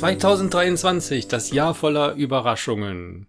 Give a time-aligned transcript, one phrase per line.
[0.00, 3.26] 2023, das Jahr voller Überraschungen.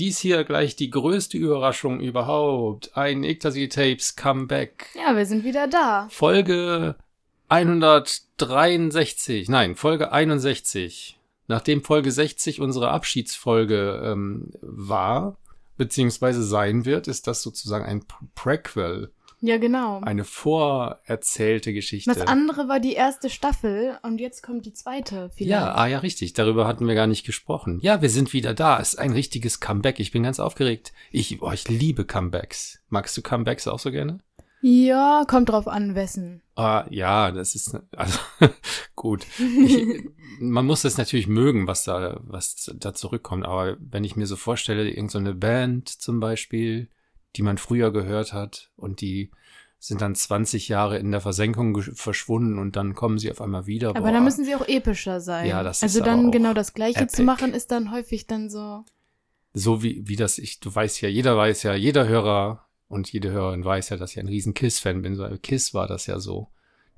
[0.00, 2.96] Dies hier gleich die größte Überraschung überhaupt.
[2.96, 4.88] Ein Yggdrasil Tapes Comeback.
[4.96, 6.08] Ja, wir sind wieder da.
[6.10, 6.96] Folge
[7.50, 9.48] 163.
[9.48, 11.20] Nein, Folge 61.
[11.46, 15.36] Nachdem Folge 60 unsere Abschiedsfolge ähm, war,
[15.76, 19.12] beziehungsweise sein wird, ist das sozusagen ein Prequel.
[19.44, 20.00] Ja, genau.
[20.02, 22.14] Eine vorerzählte Geschichte.
[22.14, 25.50] Das andere war die erste Staffel und jetzt kommt die zweite vielleicht.
[25.50, 26.32] Ja, ah ja, richtig.
[26.32, 27.80] Darüber hatten wir gar nicht gesprochen.
[27.82, 28.78] Ja, wir sind wieder da.
[28.78, 29.98] Es ist ein richtiges Comeback.
[29.98, 30.92] Ich bin ganz aufgeregt.
[31.10, 32.78] Ich, oh, ich liebe Comebacks.
[32.88, 34.20] Magst du Comebacks auch so gerne?
[34.60, 36.40] Ja, kommt drauf an, wessen.
[36.54, 38.20] Ah, ja, das ist also
[38.94, 39.26] gut.
[39.40, 40.04] Ich,
[40.38, 43.44] man muss das natürlich mögen, was da, was da zurückkommt.
[43.44, 46.88] Aber wenn ich mir so vorstelle, irgendeine so Band zum Beispiel,
[47.36, 49.30] die man früher gehört hat und die
[49.78, 53.90] sind dann 20 Jahre in der Versenkung verschwunden und dann kommen sie auf einmal wieder.
[53.90, 54.12] Aber Boah.
[54.12, 55.48] dann müssen sie auch epischer sein.
[55.48, 57.16] Ja, das also ist dann auch genau das Gleiche epic.
[57.16, 58.84] zu machen, ist dann häufig dann so.
[59.54, 63.32] So wie, wie das ich, du weißt ja, jeder weiß ja, jeder Hörer und jede
[63.32, 65.16] Hörerin weiß ja, dass ich ein riesen Kiss-Fan bin.
[65.16, 66.48] So, Kiss war das ja so.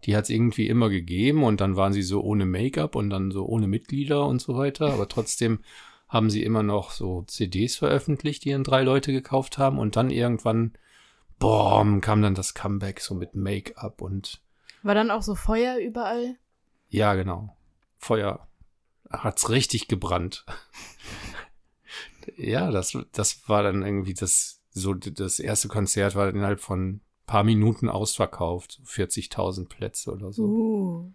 [0.05, 3.31] Die hat es irgendwie immer gegeben und dann waren sie so ohne Make-up und dann
[3.31, 4.93] so ohne Mitglieder und so weiter.
[4.93, 5.61] Aber trotzdem
[6.15, 10.11] haben sie immer noch so CDs veröffentlicht, die dann drei Leute gekauft haben und dann
[10.11, 10.73] irgendwann,
[11.41, 14.41] boom, kam dann das Comeback so mit Make-up und.
[14.85, 16.37] War dann auch so Feuer überall?
[16.89, 17.57] Ja, genau.
[17.99, 18.47] Feuer
[19.11, 20.47] hat's richtig gebrannt.
[22.37, 27.43] ja, das, das war dann irgendwie das, so das erste Konzert war innerhalb von paar
[27.43, 30.45] Minuten ausverkauft, 40.000 Plätze oder so.
[30.45, 31.13] Uh.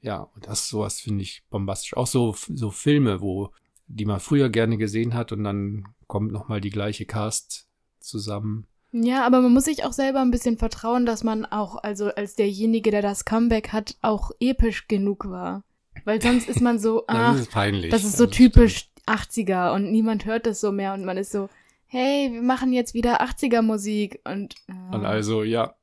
[0.00, 1.96] Ja, und das sowas finde ich bombastisch.
[1.96, 3.52] Auch so so Filme, wo
[3.92, 7.66] die man früher gerne gesehen hat und dann kommt noch mal die gleiche Cast
[8.00, 8.66] zusammen.
[8.92, 12.34] Ja, aber man muss sich auch selber ein bisschen vertrauen, dass man auch, also als
[12.34, 15.62] derjenige, der das Comeback hat, auch episch genug war.
[16.04, 17.90] Weil sonst ist man so, ach, das ist peinlich.
[17.90, 21.30] das ist so Ja, typisch 80er und niemand hört das so mehr und man ist
[21.32, 21.48] so,
[21.86, 25.74] hey, wir machen jetzt wieder 80er Musik und, äh, Und also, ja.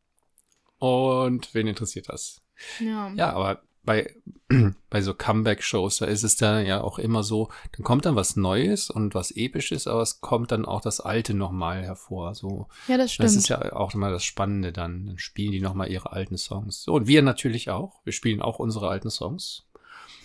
[0.80, 2.42] Und wen interessiert das?
[2.80, 3.12] ja.
[3.16, 4.14] Ja, aber bei,
[4.90, 8.36] bei so Comeback-Shows, da ist es dann ja auch immer so, dann kommt dann was
[8.36, 12.34] Neues und was Episches, aber es kommt dann auch das Alte nochmal hervor.
[12.34, 13.26] So, ja, das stimmt.
[13.26, 15.06] das ist ja auch immer das Spannende dann.
[15.06, 16.84] Dann spielen die nochmal ihre alten Songs.
[16.84, 18.00] So, und wir natürlich auch.
[18.04, 19.68] Wir spielen auch unsere alten Songs.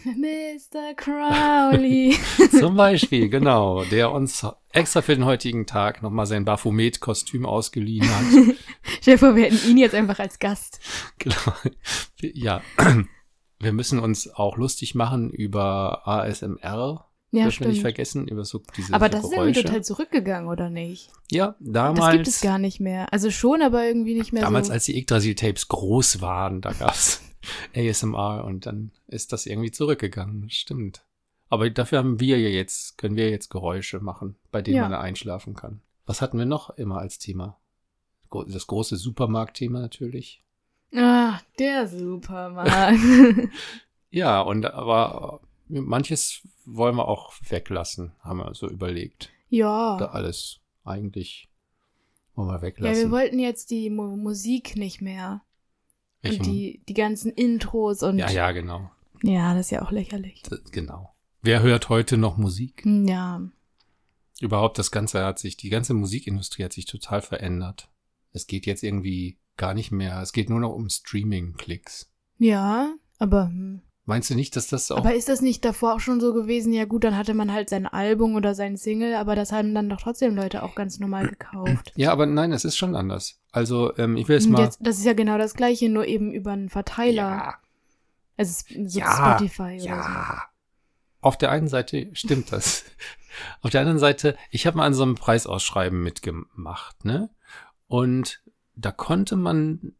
[0.05, 0.95] Mr.
[0.97, 2.17] Crowley.
[2.59, 8.25] Zum Beispiel, genau, der uns extra für den heutigen Tag nochmal sein Baphomet-Kostüm ausgeliehen hat.
[9.01, 10.81] Stell dir vor, wir hätten ihn jetzt einfach als Gast.
[11.19, 11.55] Genau.
[12.21, 12.63] Ja.
[13.63, 17.09] Wir müssen uns auch lustig machen über ASMR.
[17.35, 17.81] Ja, dürfen wir nicht stimmt.
[17.81, 19.65] vergessen, über so diese Aber das ist irgendwie Geräusche.
[19.65, 21.11] total zurückgegangen, oder nicht?
[21.31, 23.11] Ja, Das damals, gibt es gar nicht mehr.
[23.13, 24.73] Also schon, aber irgendwie nicht mehr damals so.
[24.75, 27.23] als die Yggdrasil-Tapes groß waren, da gab's
[27.75, 30.51] ASMR und dann ist das irgendwie zurückgegangen.
[30.51, 31.07] Stimmt.
[31.49, 34.83] Aber dafür haben wir ja jetzt, können wir jetzt Geräusche machen, bei denen Ja.
[34.89, 35.81] man einschlafen kann.
[36.05, 37.59] Was hatten wir noch immer als Thema?
[38.49, 40.42] Das große Supermarktthema natürlich.
[40.95, 42.99] Ah, der Supermarkt.
[44.15, 49.31] Ja, und aber manches wollen wir auch weglassen, haben wir so überlegt.
[49.51, 49.97] Da ja.
[49.97, 51.49] alles eigentlich
[52.35, 53.03] wollen wir Ja, weglassen.
[53.05, 55.41] wir wollten jetzt die Mu Musik nicht mehr.
[56.21, 58.19] Welche- Und die, die ganzen Intros und.
[58.19, 58.91] ja, ja, genau.
[59.23, 60.43] Ja, das ist ja auch lächerlich.
[60.43, 61.15] Das, genau.
[61.41, 62.85] Wer hört heute noch Musik?
[62.85, 63.41] Hm, Ja.
[64.41, 67.89] Überhaupt das Ganze hat sich, die ganze Musikindustrie hat sich total verändert.
[68.33, 72.11] Es geht jetzt irgendwie gar nicht mehr, es geht nur noch um Streaming-Klicks.
[72.39, 73.47] Ja, aber.
[73.47, 73.83] hm.
[74.05, 76.73] Meinst du nicht, dass das auch Aber ist das nicht davor auch schon so gewesen?
[76.73, 79.89] Ja, gut, dann hatte man halt sein Album oder sein Single, aber das haben dann
[79.89, 81.93] doch trotzdem Leute auch ganz normal gekauft.
[81.95, 83.39] Ja, aber nein, es ist schon anders.
[83.53, 84.63] Also, ähm, ich will jetzt Und mal.
[84.65, 87.15] jetzt, das ist ja genau das Gleiche, nur eben über einen Verteiler.
[87.31, 87.55] ja,
[88.37, 90.43] Also es ist so Ja, Spotify oder Ja.
[91.21, 92.85] Auf der einen Seite stimmt das.
[93.63, 97.31] Auf der anderen Seite, ich habe mal an so einem Preisausschreiben mitgemacht, ne?
[97.87, 98.43] Und
[98.85, 99.95] da konnte man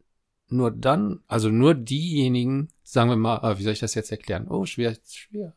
[0.49, 4.47] nur dann, also nur diejenigen, sagen wir mal, ah, wie soll ich das jetzt erklären?
[4.47, 5.53] Oh, schwer, schwer,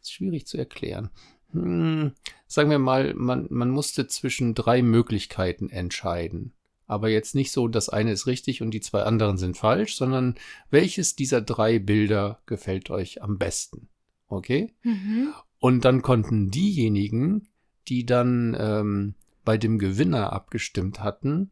[0.00, 1.10] ist schwierig zu erklären.
[1.52, 2.12] Hm,
[2.46, 6.52] sagen wir mal, man, man musste zwischen drei Möglichkeiten entscheiden.
[6.86, 10.36] Aber jetzt nicht so, das eine ist richtig und die zwei anderen sind falsch, sondern
[10.70, 13.88] welches dieser drei Bilder gefällt euch am besten?
[14.28, 14.72] Okay?
[14.82, 15.34] Mhm.
[15.58, 17.48] Und dann konnten diejenigen,
[17.88, 19.14] die dann ähm,
[19.44, 21.50] bei dem Gewinner abgestimmt hatten,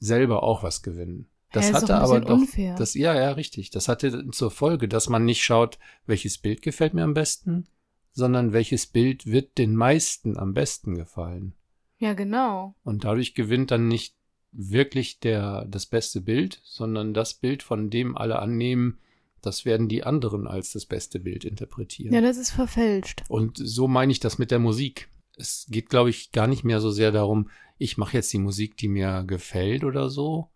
[0.00, 1.28] selber auch was gewinnen.
[1.52, 2.76] Das ist hatte aber doch, unfair.
[2.76, 3.70] das, ja, ja, richtig.
[3.70, 7.66] Das hatte zur Folge, dass man nicht schaut, welches Bild gefällt mir am besten,
[8.12, 11.54] sondern welches Bild wird den meisten am besten gefallen.
[11.98, 12.74] Ja, genau.
[12.82, 14.14] Und dadurch gewinnt dann nicht
[14.52, 18.98] wirklich der, das beste Bild, sondern das Bild, von dem alle annehmen,
[19.42, 22.12] Das werden die anderen als das beste Bild interpretieren.
[22.12, 23.24] Ja, das ist verfälscht.
[23.28, 25.08] Und so meine ich das mit der Musik.
[25.40, 27.48] Es geht, glaube ich, gar nicht mehr so sehr darum,
[27.78, 30.50] ich mache jetzt die Musik, die mir gefällt oder so,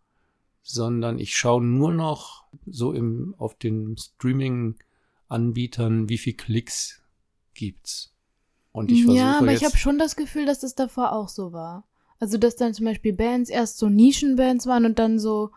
[0.62, 7.02] sondern ich schaue nur noch so im, auf den Streaming-Anbietern, wie viel Klicks
[7.54, 8.12] gibt's.
[8.72, 11.52] Und ich versuche ja, aber ich habe schon das Gefühl, dass das davor auch so
[11.52, 11.86] war.
[12.19, 15.50] Also, dass dann zum Beispiel Bands erst so Nischenbands waren und dann so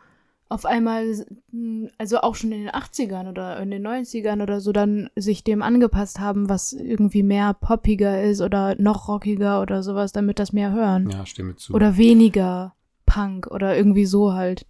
[0.49, 4.71] auf einmal, mh, also auch schon in den 80ern oder in den 90ern oder so,
[4.71, 10.11] dann sich dem angepasst haben, was irgendwie mehr poppiger ist oder noch rockiger oder sowas,
[10.11, 11.09] damit das mehr hören.
[11.09, 11.73] ja, stimme zu.
[11.73, 12.73] Oder weniger
[13.05, 14.65] Punk oder irgendwie so halt.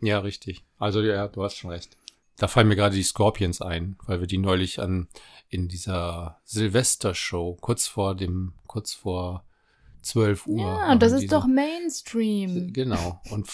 [0.00, 0.64] Ja, richtig.
[0.78, 1.96] Also ja, du hast schon recht.
[2.36, 5.06] Da fallen mir gerade die Scorpions ein, weil wir die neulich an
[5.48, 9.44] in dieser Silvester-Show kurz vor dem, kurz vor
[10.02, 10.60] 12 Uhr.
[10.60, 12.72] Ja, das diese- ist doch Mainstream.
[12.72, 13.20] Genau.
[13.30, 13.48] Und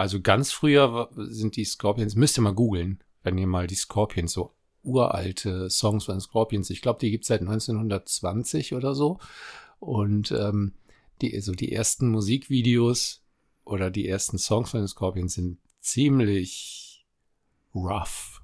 [0.00, 4.32] also ganz früher sind die Scorpions, müsst ihr mal googeln, wenn ihr mal die Scorpions,
[4.32, 9.18] so uralte Songs von Scorpions, ich glaube, die gibt's seit 1920 oder so.
[9.78, 10.72] Und ähm,
[11.20, 13.22] die, so die ersten Musikvideos
[13.66, 17.04] oder die ersten Songs von den Scorpions sind ziemlich
[17.74, 18.40] rough.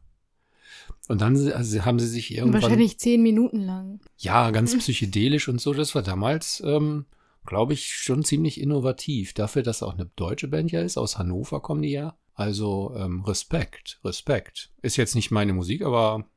[1.08, 4.00] Und dann also haben sie sich irgendwann Wahrscheinlich zehn Minuten lang.
[4.18, 5.72] ja, ganz psychedelisch und so.
[5.72, 7.06] Das war damals, ähm,
[7.46, 9.32] glaube ich, schon ziemlich innovativ.
[9.34, 10.98] Dafür, dass auch eine deutsche Band ja ist.
[10.98, 12.16] Aus Hannover kommen die ja.
[12.34, 14.70] Also ähm, Respekt, Respekt.
[14.82, 16.28] Ist jetzt nicht meine Musik, aber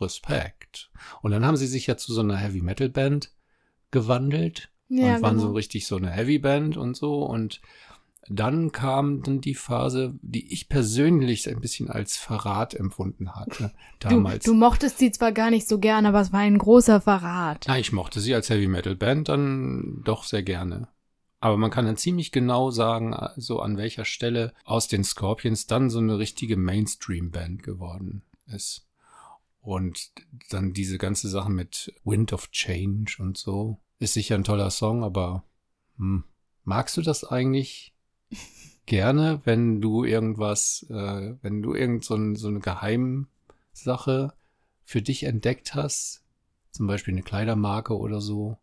[0.00, 0.90] Respekt.
[1.20, 3.32] Und dann haben sie sich ja zu so einer Heavy Metal Band
[3.90, 5.48] gewandelt Ja, und waren genau.
[5.48, 7.22] so richtig so eine Heavy Band und so.
[7.24, 7.60] Und
[8.28, 13.72] dann kam dann die Phase, die ich persönlich ein bisschen als Verrat empfunden hatte.
[13.98, 14.44] du, Damals.
[14.44, 17.66] du mochtest sie zwar gar nicht so gern, aber es war ein großer Verrat.
[17.66, 20.88] Ja, ich mochte sie als Heavy Metal Band dann doch sehr gerne.
[21.40, 25.90] Aber man kann dann ziemlich genau sagen, so an welcher Stelle aus den Scorpions dann
[25.90, 28.86] so eine richtige Mainstream-Band geworden ist.
[29.60, 30.12] Und
[30.50, 33.80] dann diese ganze Sache mit Wind of Change und so.
[33.98, 35.42] Ist sicher ein toller Song, aber
[35.96, 36.22] hm,
[36.62, 37.91] magst du das eigentlich
[38.86, 44.32] gerne, wenn du irgendwas, äh, wenn du irgend so, ein, so eine Geheimsache
[44.84, 46.22] für dich entdeckt hast,
[46.70, 48.58] zum Beispiel eine Kleidermarke oder so,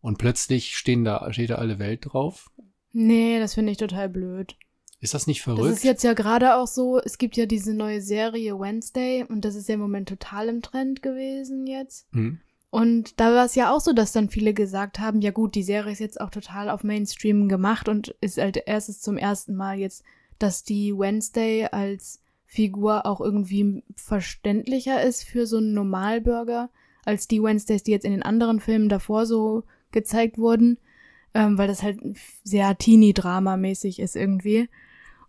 [0.00, 2.50] und plötzlich stehen da, steht da alle Welt drauf?
[2.92, 4.56] Nee, das finde ich total blöd.
[5.00, 5.72] Ist das nicht Das verrückt?
[5.76, 9.54] ist jetzt ja gerade auch so, es gibt ja diese neue Serie Wednesday und das
[9.54, 12.06] ist ja im Moment total im Trend gewesen jetzt.
[12.12, 12.40] hm?
[12.72, 15.62] Und da war es ja auch so, dass dann viele gesagt haben, ja gut, die
[15.62, 19.78] Serie ist jetzt auch total auf Mainstream gemacht und ist halt erstes zum ersten Mal
[19.78, 20.04] jetzt,
[20.38, 26.70] dass die Wednesday als Figur auch irgendwie verständlicher ist für so einen Normalbürger,
[27.04, 30.78] als die Wednesdays, die jetzt in den anderen Filmen davor so gezeigt wurden,
[31.34, 32.00] ähm, weil das halt
[32.42, 34.70] sehr Teenie-Drama-mäßig ist irgendwie.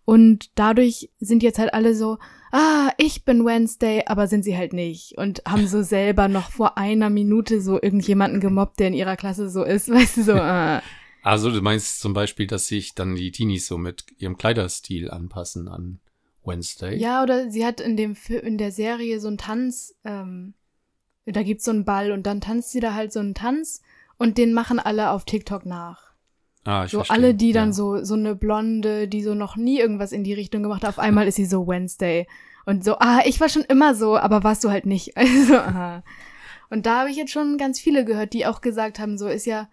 [0.04, 2.18] Und dadurch sind jetzt halt alle so,
[2.52, 5.16] ah, ich bin Wednesday, aber sind sie halt nicht.
[5.16, 9.48] Und haben so selber noch vor einer Minute so irgendjemanden gemobbt, der in ihrer Klasse
[9.48, 10.80] so ist, weißt du, so, äh.
[11.22, 15.68] Also du meinst zum Beispiel, dass sich dann die Teenies so mit ihrem Kleiderstil anpassen
[15.68, 16.00] an
[16.44, 16.98] Wednesday?
[16.98, 20.52] Ja, oder sie hat in dem in der Serie so einen Tanz, ähm,
[21.24, 23.80] da gibt's so einen Ball und dann tanzt sie da halt so einen Tanz
[24.18, 26.13] und den machen alle auf TikTok nach.
[26.64, 27.16] Ah, ich So verstehe.
[27.16, 27.72] alle, die dann ja.
[27.72, 30.98] so, so eine Blonde, die so noch nie irgendwas in die Richtung gemacht hat, auf
[30.98, 32.26] einmal ist sie so Wednesday.
[32.66, 35.14] Und so, ah, ich war schon immer so, aber warst du halt nicht.
[35.16, 36.02] Also, ah.
[36.70, 39.44] Und da habe ich jetzt schon ganz viele gehört, die auch gesagt haben, so ist
[39.46, 39.68] ja,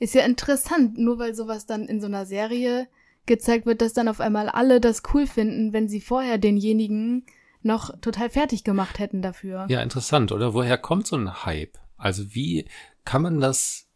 [0.00, 2.88] ist ja interessant, nur weil sowas dann in so einer Serie
[3.26, 7.24] gezeigt wird, dass dann auf einmal alle das cool finden, wenn sie vorher denjenigen
[7.62, 9.66] noch total fertig gemacht hätten dafür.
[9.68, 10.52] Ja, interessant, oder?
[10.52, 11.78] Woher kommt so ein Hype?
[11.96, 12.66] Also wie
[13.04, 13.86] kann man das,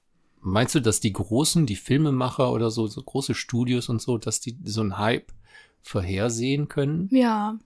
[0.46, 4.40] meinst du, dass die Großen, die Filmemacher oder so, so große Studios und so, dass
[4.40, 5.32] die so ein Hype
[5.82, 7.08] vorhersehen können?
[7.10, 7.58] Ja,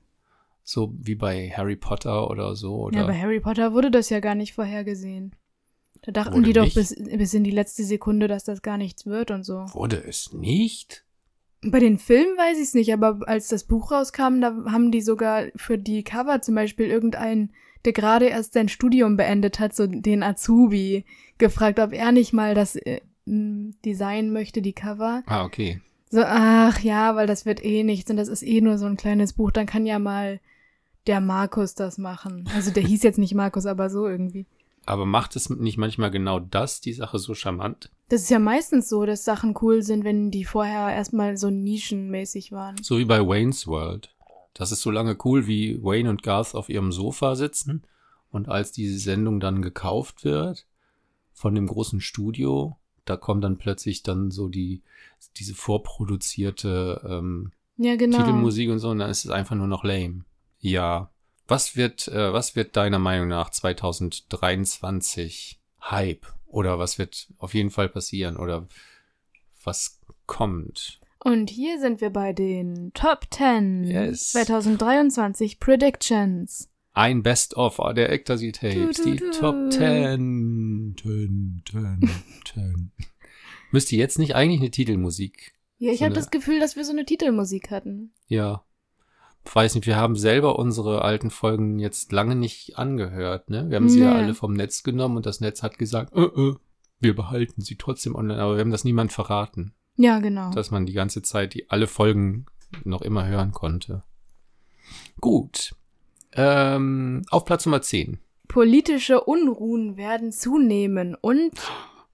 [0.62, 2.76] So wie bei Harry Potter oder so?
[2.76, 3.00] Oder?
[3.00, 5.34] ja, bei Harry Potter wurde das ja gar nicht vorhergesehen.
[6.02, 9.04] Da dachten Wurde die doch bis, bis in die letzte Sekunde, dass das gar nichts
[9.04, 9.66] wird und so.
[9.74, 11.04] Wurde es nicht?
[11.62, 15.02] Bei den Filmen weiß ich es nicht, aber als das Buch rauskam, da haben die
[15.02, 17.52] sogar für die Cover zum Beispiel irgendeinen,
[17.84, 21.04] der gerade erst sein Studium beendet hat, so den Azubi,
[21.38, 25.22] gefragt, ob er nicht mal das äh, m, Design möchte, die Cover.
[25.26, 25.80] Ah, okay.
[26.10, 28.96] So, ach ja, weil das wird eh nichts und das ist eh nur so ein
[28.96, 30.40] kleines Buch, dann kann ja mal
[31.06, 32.48] der Markus das machen.
[32.54, 34.46] Also der hieß jetzt nicht Markus, aber so irgendwie.
[34.86, 37.90] Aber macht es nicht manchmal genau das, die Sache so charmant?
[38.08, 42.50] Das ist ja meistens so, dass Sachen cool sind, wenn die vorher erstmal so nischenmäßig
[42.50, 42.76] waren.
[42.82, 44.12] So wie bei Wayne's World.
[44.54, 47.84] Das ist so lange cool, wie Wayne und Garth auf ihrem Sofa sitzen
[48.30, 50.66] und als diese Sendung dann gekauft wird
[51.32, 54.82] von dem großen Studio, da kommt dann plötzlich dann so die
[55.36, 58.18] diese vorproduzierte ähm, Ja, genau.
[58.18, 60.24] Titelmusik und so und dann ist es einfach nur noch lame.
[60.60, 61.10] Ja,
[61.48, 66.26] Was wird, äh, was wird deiner Meinung nach 2023 Hype?
[66.46, 68.36] Oder was wird auf jeden Fall passieren?
[68.36, 68.68] Oder
[69.64, 70.99] was kommt?
[71.22, 74.30] Und hier sind wir bei den Top 10 Yes.
[74.30, 76.68] 2023 Predictions.
[76.92, 78.96] Ein Best-of der Ecstasy Tapes.
[78.96, 79.30] Du, du, Die du.
[79.30, 80.96] Top 10.
[81.00, 82.10] 10, 10,
[82.52, 82.92] 10.
[83.70, 85.54] Müsste jetzt nicht eigentlich eine Titelmusik?
[85.78, 88.12] Ja, ich So habe das Gefühl, dass wir so eine Titelmusik hatten.
[88.26, 88.64] Ja.
[89.52, 93.70] Weiß nicht, wir haben selber unsere alten Folgen jetzt lange nicht angehört, ne?
[93.70, 94.20] Wir haben sie ja Nee.
[94.22, 96.54] alle vom Netz genommen und das Netz hat gesagt, äh, äh,
[96.98, 100.50] wir behalten sie trotzdem online, aber wir haben das niemand verraten, Ja, genau.
[100.52, 102.46] dass man die ganze Zeit die alle Folgen
[102.84, 104.02] noch immer hören konnte.
[105.20, 105.74] Gut.
[106.32, 108.18] Ähm, auf Platz Nummer 10.
[108.48, 111.52] Politische Unruhen werden zunehmen und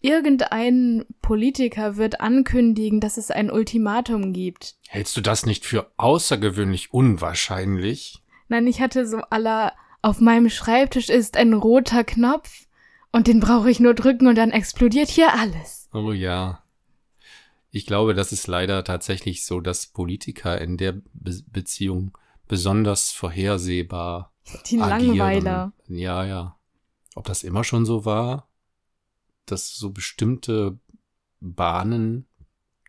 [0.00, 4.74] irgendein Politiker wird ankündigen, dass es ein Ultimatum gibt.
[4.88, 8.20] Hältst du das nicht für außergewöhnlich unwahrscheinlich?
[8.48, 12.66] Nein, ich hatte so aller, auf meinem Schreibtisch ist ein roter Knopf
[13.12, 15.88] und den brauche ich nur drücken und dann explodiert hier alles.
[15.92, 16.62] Oh ja.
[17.76, 22.16] Ich glaube, das ist leider tatsächlich so, dass Politiker in der Be Beziehung
[22.48, 24.32] besonders vorhersehbar
[24.64, 25.18] Die agieren.
[25.18, 25.72] Langweiler.
[25.86, 26.56] Ja, ja.
[27.16, 28.48] Ob das immer schon so war,
[29.44, 30.78] dass so bestimmte
[31.40, 32.26] Bahnen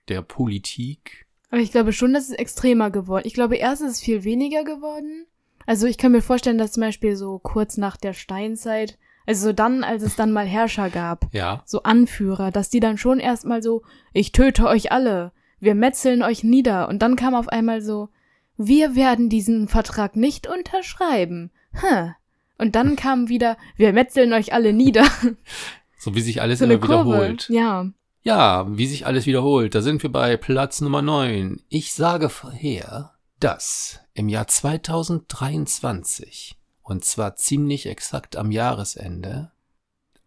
[0.08, 3.28] der Politik, Aber ich glaube schon, dass es extremer geworden.
[3.28, 5.26] Ich glaube, erst ist es viel weniger geworden.
[5.66, 8.98] Also ich kann mir vorstellen, dass zum Beispiel so kurz nach der Steinzeit,
[9.28, 12.98] also so dann, als es dann mal Herrscher gab, ja, so Anführer, dass die dann
[12.98, 16.88] schon erstmal so, ich töte euch alle, wir metzeln euch nieder.
[16.88, 18.08] Und dann kam auf einmal so,
[18.56, 21.52] wir werden diesen Vertrag nicht unterschreiben.
[21.74, 22.14] Hm.
[22.58, 25.06] Und dann kam wieder, wir metzeln euch alle nieder.
[25.98, 27.50] so wie sich alles so immer wiederholt.
[27.50, 27.88] Ja.
[28.24, 29.76] Ja, wie sich alles wiederholt.
[29.76, 31.62] Da sind wir bei Platz Nummer 9.
[31.70, 39.52] Ich sage vorher, dass im Jahr 2023, und zwar ziemlich exakt am Jahresende,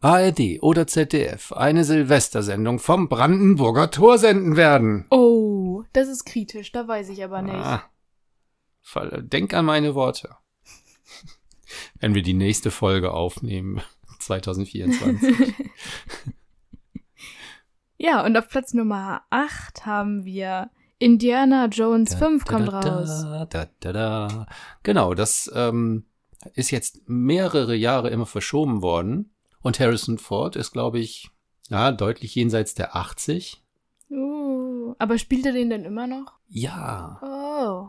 [0.00, 5.06] ARD oder ZDF eine Silvestersendung vom Brandenburger Tor senden werden.
[5.10, 7.54] Oh, das ist kritisch, da weiß ich aber nicht.
[7.54, 7.90] Ah,
[9.20, 10.36] denk an meine Worte.
[11.98, 13.80] Wenn wir die nächste Folge aufnehmen,
[14.20, 15.54] 2024.
[18.02, 23.22] Ja, und auf Platz Nummer 8 haben wir Indiana Jones 5 kommt Da, da, raus.
[23.22, 24.46] Da, da, da, da.
[24.82, 26.06] Genau, das ähm,
[26.54, 29.32] ist jetzt mehrere Jahre immer verschoben worden.
[29.62, 31.30] Und Harrison Ford ist, glaube ich,
[31.68, 33.62] ja, deutlich jenseits der 80.
[34.11, 36.32] Uh, aber spielt er den denn immer noch?
[36.49, 37.88] Ja, Oh.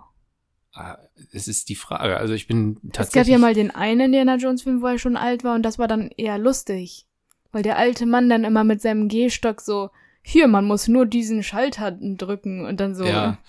[0.80, 0.96] äh,
[1.32, 2.18] es ist die Frage.
[2.18, 3.32] Also ich bin Es gab tatsächlich.
[3.32, 5.88] ja mal den einen Indiana Jones Film, wo er schon alt war und das war
[5.88, 7.08] dann eher lustig.
[7.52, 9.90] Weil der alte Mann dann immer mit seinem Gehstock so,
[10.22, 13.04] hier, man muss nur diesen Schalter drücken und dann so.
[13.06, 13.40] Ja.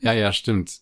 [0.00, 0.80] Ja, ja, stimmt.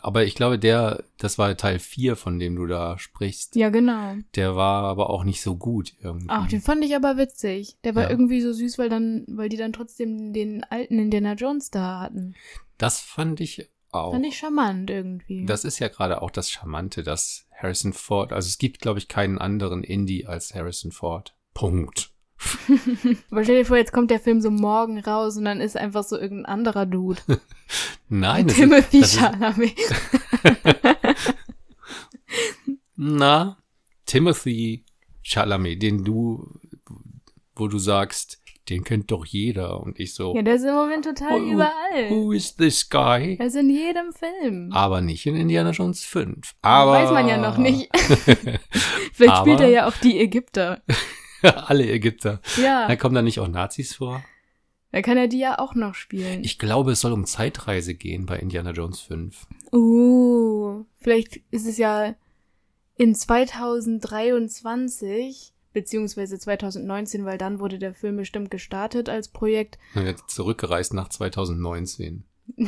[0.00, 3.56] Aber ich glaube, der, das war Teil 4, von dem du da sprichst.
[3.56, 4.14] Ja, genau.
[4.34, 6.26] Der war aber auch nicht so gut irgendwie.
[6.28, 7.76] Ach, den fand ich aber witzig.
[7.84, 8.10] Der war Ja.
[8.10, 12.34] irgendwie so süß, weil dann, weil die dann trotzdem den alten Indiana Jones da hatten.
[12.78, 14.12] das fand ich auch.
[14.12, 15.46] Fand ich charmant irgendwie.
[15.46, 19.08] Das ist ja gerade auch das Charmante, dass Harrison Ford, also es gibt, glaube ich,
[19.08, 21.34] keinen anderen Indie als Harrison Ford.
[21.54, 22.10] Punkt.
[23.30, 26.04] Aber stell dir vor, jetzt kommt der Film so morgen raus und dann ist einfach
[26.04, 27.20] so irgendein anderer Dude.
[28.08, 29.74] Nein, das ist, Timothy Chalamet.
[32.96, 33.56] na,
[34.06, 34.84] Timothy
[35.22, 36.58] Chalamet, den du,
[37.54, 39.80] wo du sagst, den kennt doch jeder.
[39.80, 42.10] Und ich so, Ja, der ist im Moment total Who- überall.
[42.10, 43.36] who is this guy?
[43.38, 44.72] Er ist in jedem Film.
[44.72, 46.54] Aber nicht in Indiana Jones 5.
[46.62, 46.92] Aber.
[46.92, 47.88] Weiß man ja noch nicht.
[49.12, 50.82] Vielleicht spielt er ja auch die Ägypter.
[51.68, 52.40] Alle Ägypter.
[52.56, 54.22] Ja, Da kommen da nicht auch Nazis vor?
[54.92, 56.42] dann kann er die ja auch noch spielen.
[56.42, 59.46] Ich glaube, es soll um Zeitreise gehen bei Indiana Jones 5.
[59.70, 62.14] Uh, vielleicht ist es ja
[62.96, 69.76] in 2023 beziehungsweise 2019, weil dann wurde der Film bestimmt gestartet als Projekt.
[69.94, 72.24] Er wird zurückgereist nach 2019.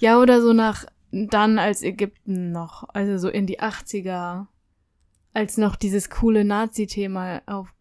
[0.00, 4.46] Ja, oder so nach dann als Ägypten noch, also so in die 80er,
[5.32, 7.74] als noch dieses coole Nazi-Thema auf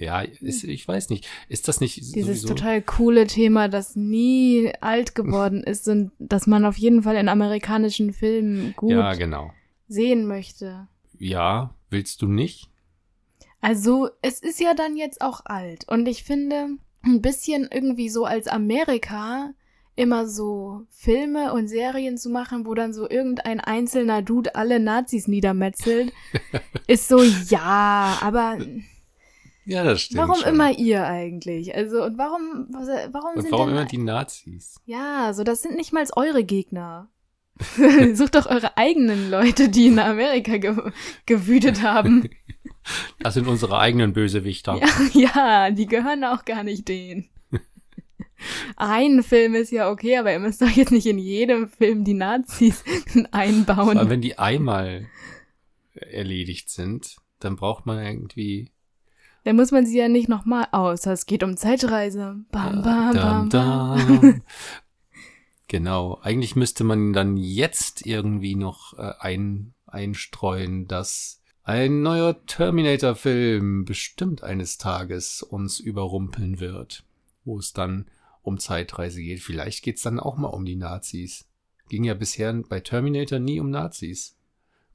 [0.00, 1.28] Ja, ist, ich weiß nicht.
[1.48, 2.48] Ist das nicht dieses sowieso?
[2.48, 7.28] total coole Thema, das nie alt geworden ist und das man auf jeden Fall in
[7.28, 9.52] amerikanischen Filmen gut Ja, genau.
[9.88, 10.88] sehen möchte.
[11.18, 12.70] Ja, willst du nicht?
[13.60, 15.86] Also, es ist ja dann jetzt auch alt.
[15.86, 16.68] Und ich finde,
[17.02, 19.50] ein bisschen irgendwie so als Amerika
[19.96, 25.28] immer so Filme und Serien zu machen, wo dann so irgendein einzelner Dude alle Nazis
[25.28, 26.10] niedermetzelt,
[26.86, 28.56] ist so, ja, aber
[29.64, 30.20] Ja, das stimmt.
[30.20, 30.54] warum schon.
[30.54, 31.74] immer ihr eigentlich?
[31.74, 34.80] Also, und warum, warum Und sind warum denn, immer die Nazis?
[34.84, 37.10] ja, so, das sind nicht mal eure Gegner.
[38.14, 40.92] Sucht doch eure eigenen Leute, die in Amerika ge
[41.26, 42.28] gewütet haben.
[43.20, 44.80] Das sind unsere eigenen Bösewichter.
[44.80, 47.28] Ja, ja, die gehören auch gar nicht denen.
[48.76, 52.14] Ein Film ist ja okay, aber ihr müsst doch jetzt nicht in jedem Film die
[52.14, 52.82] Nazis
[53.32, 53.98] einbauen.
[53.98, 55.06] Aber wenn die einmal
[55.94, 58.70] erledigt sind, dann braucht man irgendwie.
[59.44, 62.36] Dann muss man sie ja nicht nochmal außer es geht um Zeitreise.
[62.50, 64.42] Bam, bam, bam, bam.
[65.70, 66.18] Genau.
[66.20, 74.42] Eigentlich müsste man dann jetzt irgendwie noch äh, ein, einstreuen, dass ein neuer Terminator-Film bestimmt
[74.42, 77.04] eines Tages uns überrumpeln wird,
[77.44, 78.06] wo es dann
[78.42, 79.42] um Zeitreise geht.
[79.42, 81.46] Vielleicht geht's dann auch mal um die Nazis.
[81.88, 84.36] Ging ja bisher bei Terminator nie um Nazis.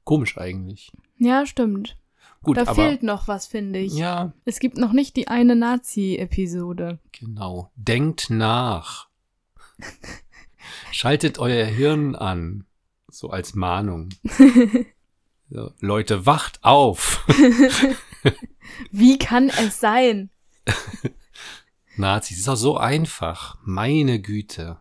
[0.04, 0.92] Komisch eigentlich.
[1.16, 1.96] Ja, stimmt.
[2.42, 3.94] Gut, da aber fehlt noch was, finde ich.
[3.94, 6.98] ja, Es gibt noch nicht die eine Nazi-Episode.
[7.12, 7.70] genau.
[7.76, 9.08] Denkt nach.
[10.92, 12.64] Schaltet euer Hirn an,
[13.08, 14.10] so als Mahnung.
[15.48, 17.24] So, Leute, wacht auf!
[18.90, 20.30] Wie kann es sein?
[21.96, 23.56] Nazis, ist doch so einfach.
[23.62, 24.80] Meine Güte.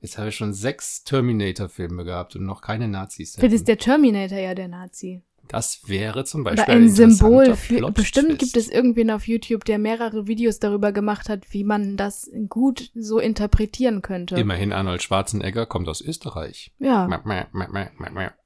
[0.00, 3.34] Jetzt habe ich schon sechs Terminator-Filme gehabt und noch keine Nazis.
[3.34, 5.22] Vielleicht ist der Terminator ja der Nazi.
[5.48, 7.76] Das wäre zum Beispiel Oder ein Symbol interessanter für.
[7.76, 7.94] Plot-Twist.
[7.94, 12.30] Bestimmt gibt es irgendwen auf YouTube, der mehrere Videos darüber gemacht hat, wie man das
[12.48, 14.36] gut so interpretieren könnte.
[14.36, 16.72] Immerhin Arnold Schwarzenegger kommt aus Österreich.
[16.78, 17.06] Ja.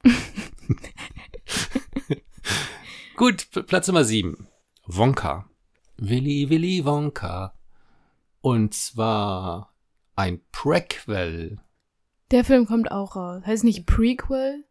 [3.15, 4.47] Gut, Platz Nummer sieben.
[4.85, 5.49] Wonka.
[5.97, 7.53] Willy Willy Wonka.
[8.41, 9.69] Und zwar
[10.15, 11.59] ein Prequel.
[12.31, 13.43] Der Film kommt auch raus.
[13.45, 14.65] Heißt nicht Prequel?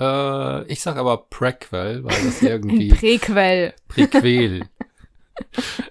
[0.00, 3.74] Äh, ich sag aber Prequel, weil das irgendwie Präquel.
[3.88, 4.68] Prequel.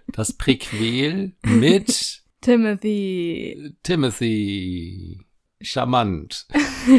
[0.08, 5.20] Das Prequel mit Timothy Timothy.
[5.60, 6.48] Charmant.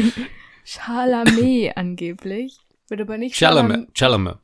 [0.63, 2.57] Chalamet angeblich.
[2.87, 3.89] Wird aber nicht Chalamet.
[3.97, 4.37] Chalamet.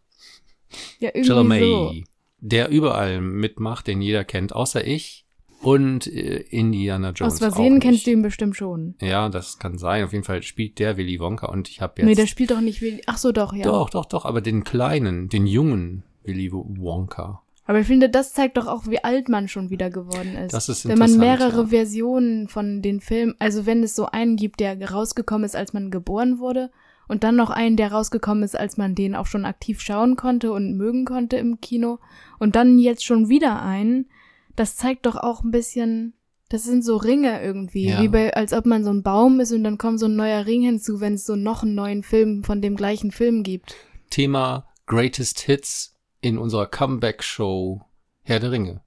[0.99, 1.61] Ja, irgendwie Chalamet.
[1.61, 1.93] so.
[2.39, 5.20] Der überall mitmacht, den jeder kennt, außer ich.
[5.61, 7.33] Und äh, Indiana Jones.
[7.33, 8.95] Aus Versehen kennst du ihn bestimmt schon.
[8.99, 10.03] Ja, das kann sein.
[10.03, 12.05] Auf jeden Fall spielt der Willy Wonka und ich habe jetzt.
[12.07, 13.01] Nee, der spielt doch nicht Willy.
[13.05, 13.63] Ach so, doch, ja.
[13.63, 17.41] Doch, doch, doch, aber den kleinen, den jungen Willy Wonka.
[17.65, 20.53] Aber ich finde, das zeigt doch auch, wie alt man schon wieder geworden ist.
[20.53, 21.67] Das ist wenn man interessant, mehrere ja.
[21.67, 25.91] Versionen von den Filmen, also wenn es so einen gibt, der rausgekommen ist, als man
[25.91, 26.71] geboren wurde,
[27.07, 30.51] und dann noch einen, der rausgekommen ist, als man den auch schon aktiv schauen konnte
[30.51, 31.99] und mögen konnte im Kino,
[32.39, 34.07] und dann jetzt schon wieder einen,
[34.55, 36.13] das zeigt doch auch ein bisschen,
[36.49, 38.01] das sind so Ringe irgendwie, Ja.
[38.01, 40.45] wie bei, als ob man so ein Baum ist und dann kommt so ein neuer
[40.45, 43.75] Ring hinzu, wenn es so noch einen neuen Film von dem gleichen Film gibt.
[44.09, 47.81] Thema Greatest Hits in unserer Comeback-Show
[48.23, 48.81] Herr der Ringe.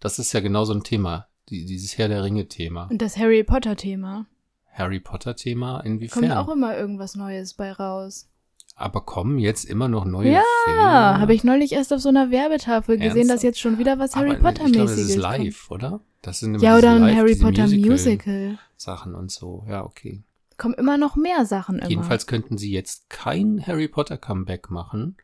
[0.00, 2.88] Das ist ja genau so ein Thema, die, dieses Herr der Ringe-Thema.
[2.90, 4.26] Und das Harry Potter-Thema.
[4.72, 6.32] Harry Potter-Thema, Kommt inwiefern?
[6.32, 8.28] auch immer irgendwas Neues bei raus.
[8.78, 10.82] Aber kommen jetzt immer noch neue Ja, Filme?
[11.20, 13.36] habe ich neulich erst auf so einer Werbetafel gesehen, Ernsthaft?
[13.38, 15.22] dass jetzt schon wieder was Harry Aber Potter Ich glaube, das ist kommt.
[15.22, 16.00] live, oder?
[16.20, 18.58] Das sind immer Ja, oder ein live, Harry Potter Musical Musical.
[18.76, 19.64] Sachen und so.
[19.66, 20.22] Ja, okay.
[20.58, 21.88] Kommen immer noch mehr Sachen immer.
[21.88, 25.16] Jedenfalls könnten sie jetzt kein Harry Potter Comeback machen,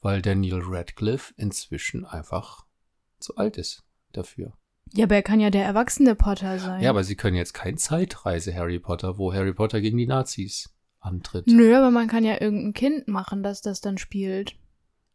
[0.00, 2.64] weil Daniel Radcliffe inzwischen einfach
[3.18, 4.52] zu alt ist dafür.
[4.94, 6.80] Ja, aber er kann ja der erwachsene Potter sein.
[6.82, 10.72] Ja, aber sie können jetzt kein Zeitreise Harry Potter, wo Harry Potter gegen die Nazis
[11.06, 11.46] antritt.
[11.46, 14.56] Nö, aber man kann ja irgendein Kind machen, das das dann spielt.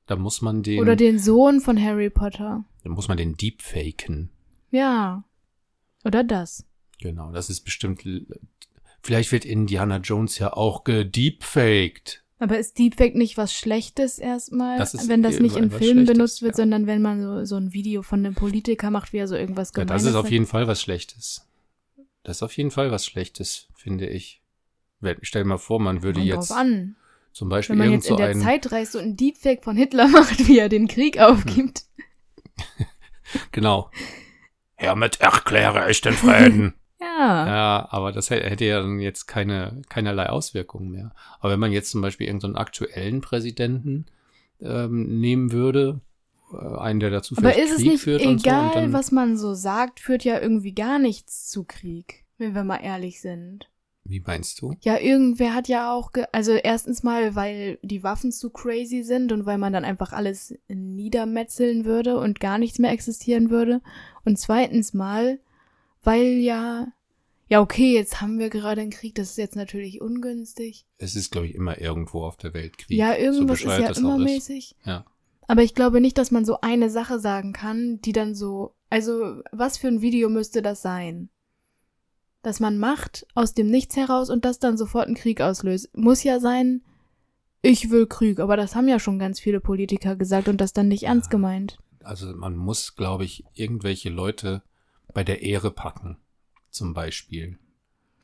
[0.08, 2.66] Da muss man den, Oder den Sohn von Harry Potter.
[2.84, 4.30] da muss man den deepfaken.
[4.72, 5.24] Ja.
[6.04, 6.66] Oder das.
[7.00, 8.04] Genau, das ist bestimmt.
[9.04, 12.24] Vielleicht wird Indiana Jones ja auch gedeepfaked.
[12.40, 16.42] Aber ist Deepfake nicht was Schlechtes erstmal, Das ist wenn das nicht in Filmen benutzt
[16.42, 16.58] wird, ja.
[16.64, 19.70] sondern wenn man so, so ein Video von einem Politiker macht, wie er so irgendwas
[19.76, 21.48] Ja, Gemeines das ist auf jeden Fall was Schlechtes.
[22.24, 24.41] Das ist auf jeden Fall was Schlechtes, finde ich.
[25.22, 26.96] Stell dir mal vor, man würde Kommt jetzt an.
[27.34, 30.08] zum Beispiel Wenn man jetzt in so der Zeit reist und ein Deepfake von Hitler
[30.10, 31.84] macht, wie er den Krieg aufgibt.
[33.52, 33.90] genau.
[34.78, 36.74] Hiermit erkläre ich den Frieden.
[37.04, 37.48] Ja.
[37.48, 41.16] ja, aber das hä- hätte ja dann jetzt keine, keinerlei Auswirkungen mehr.
[41.40, 44.06] Aber wenn man jetzt zum Beispiel irgendeinen aktuellen Präsidenten
[44.62, 46.02] ähm, nehmen würde,
[46.54, 49.12] äh, einen, der dazu Aber ist es Krieg nicht führt und so, egal, dann, was
[49.12, 53.68] man so sagt, führt ja irgendwie gar nichts zu Krieg, wenn wir mal ehrlich sind.
[54.04, 54.74] Wie meinst du?
[54.82, 59.32] Ja, irgendwer hat ja auch, ge also erstens mal, weil die Waffen zu crazy sind
[59.32, 63.82] und weil man dann einfach alles niedermetzeln würde und gar nichts mehr existieren würde.
[64.26, 65.40] Und zweitens mal,
[66.04, 66.88] weil ja,
[67.48, 70.86] ja okay, jetzt haben wir gerade einen Krieg, das ist jetzt natürlich ungünstig.
[70.98, 72.98] Es ist, glaube ich, immer irgendwo auf der Welt Krieg.
[72.98, 74.24] ja, so irgendwas ist bescheuert ja immer ist.
[74.24, 74.76] mäßig.
[74.84, 75.06] Ja.
[75.48, 79.42] Aber ich glaube nicht, dass man so eine Sache sagen kann, die dann so, also
[79.52, 81.30] was für ein Video müsste das sein?
[82.42, 85.96] Dass man macht aus dem Nichts heraus und das dann sofort einen Krieg auslöst.
[85.96, 86.82] Muss ja sein,
[87.62, 90.88] ich will Krieg, aber das haben ja schon ganz viele Politiker gesagt und das dann
[90.88, 91.78] nicht ernst gemeint.
[92.04, 94.64] Also man muss, glaube ich, irgendwelche Leute
[95.14, 96.18] bei der Ehre packen.
[96.72, 97.60] Zum Beispiel.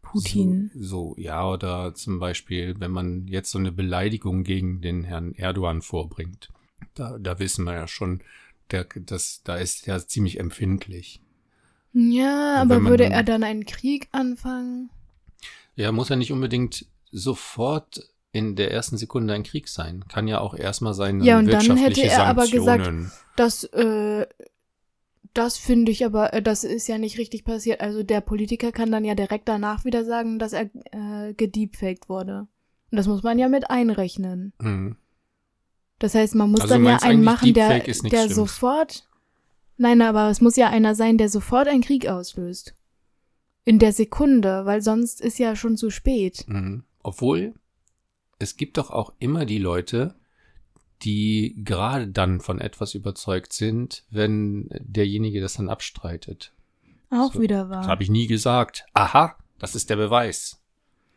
[0.02, 0.72] Putin.
[0.74, 5.34] So, so, ja, oder zum Beispiel, wenn man jetzt so eine Beleidigung gegen den Herrn
[5.34, 6.50] Erdogan vorbringt.
[6.94, 8.22] Da, da wissen wir ja schon,
[8.72, 11.22] der, das, da ist er ziemlich empfindlich.
[12.00, 14.90] Ja, aber würde dann- er dann einen Krieg anfangen?
[15.76, 20.06] Ja, muss ja nicht unbedingt sofort in der ersten Sekunde ein Krieg sein.
[20.08, 23.12] Kann ja auch erstmal sein, Ja, und dann hätte er aber gesagt, Sanktionen.
[23.36, 24.28] Das, äh,
[25.34, 27.82] das finde ich aber, äh, das ist ja nicht richtig passiert.
[27.82, 32.48] Also der Politiker kann dann ja direkt danach wieder sagen, dass er äh, gedeepfaked wurde.
[32.92, 34.54] Und das muss man ja mit einrechnen.
[34.60, 34.98] Mhm.
[36.00, 39.08] Das heißt, man muss Also dann ja einen machen, der, der sofort.
[39.78, 42.74] Nein, aber es muss ja einer sein, der sofort einen Krieg auslöst.
[43.64, 46.46] In der Sekunde, weil sonst ist ja schon zu spät.
[46.48, 46.84] Mhm.
[47.04, 47.54] Obwohl,
[48.40, 50.16] es gibt doch auch immer die Leute,
[51.04, 56.54] die gerade dann von etwas überzeugt sind, wenn derjenige das dann abstreitet.
[57.10, 57.88] Auch So, wieder Das wahr.
[57.88, 58.86] habe ich nie gesagt.
[58.94, 60.60] Aha, das ist der Beweis.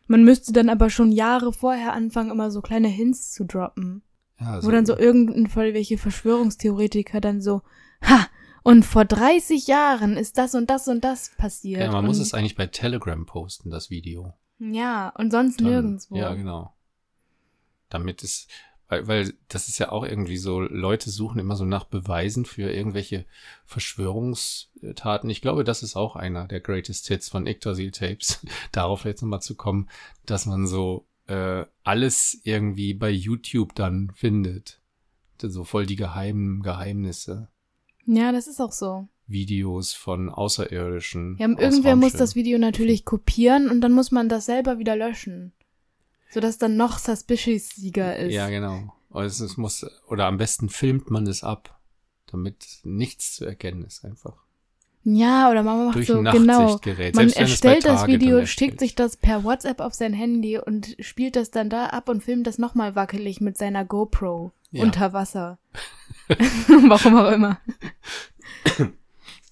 [0.07, 4.03] Man müsste dann aber schon Jahre vorher anfangen, immer so kleine Hints zu droppen.
[4.41, 7.63] Ja, also Wo dann so irgendein voll welche Verschwörungstheoretiker dann so,
[8.03, 8.27] ha,
[8.63, 11.81] und vor 30 Jahren ist das und das und das passiert.
[11.81, 14.35] ja, man muss es eigentlich bei Telegram posten, das Video.
[14.59, 16.17] Ja, und sonst Dann- nirgendwo.
[16.17, 16.75] Ja, genau.
[17.89, 18.47] Damit es,
[18.89, 22.71] weil, weil das ist ja auch irgendwie so, Leute suchen immer so nach Beweisen für
[22.71, 23.25] irgendwelche
[23.65, 25.31] Verschwörungstaten.
[25.31, 29.43] Ich glaube, das ist auch einer der Greatest Hits von Yggdrasil Tapes, darauf jetzt nochmal
[29.43, 29.89] zu kommen,
[30.27, 34.81] dass man so äh, alles irgendwie bei YouTube dann findet.
[35.43, 37.49] So voll die geheimen Geheimnisse.
[38.13, 39.07] Ja, das ist auch so.
[39.29, 41.37] Videos von Außerirdischen.
[41.39, 45.53] Ja, irgendwer muss das Video natürlich kopieren und dann muss man das selber wieder löschen.
[46.31, 48.33] Sodass dann noch suspicious-Sieger ist.
[48.33, 48.93] Ja, genau.
[49.11, 51.79] Also es muss, oder am besten filmt man es ab,
[52.27, 54.35] damit nichts zu erkennen ist einfach.
[55.05, 56.79] Ja, oder man macht Durch so, ein genau.
[57.15, 61.51] Man erstellt das Video, schickt sich das per WhatsApp auf sein Handy und spielt das
[61.53, 64.83] dann da ab und filmt das nochmal wackelig mit seiner GoPro Ja.
[64.85, 65.59] unter Wasser.
[66.29, 67.59] Warum auch immer.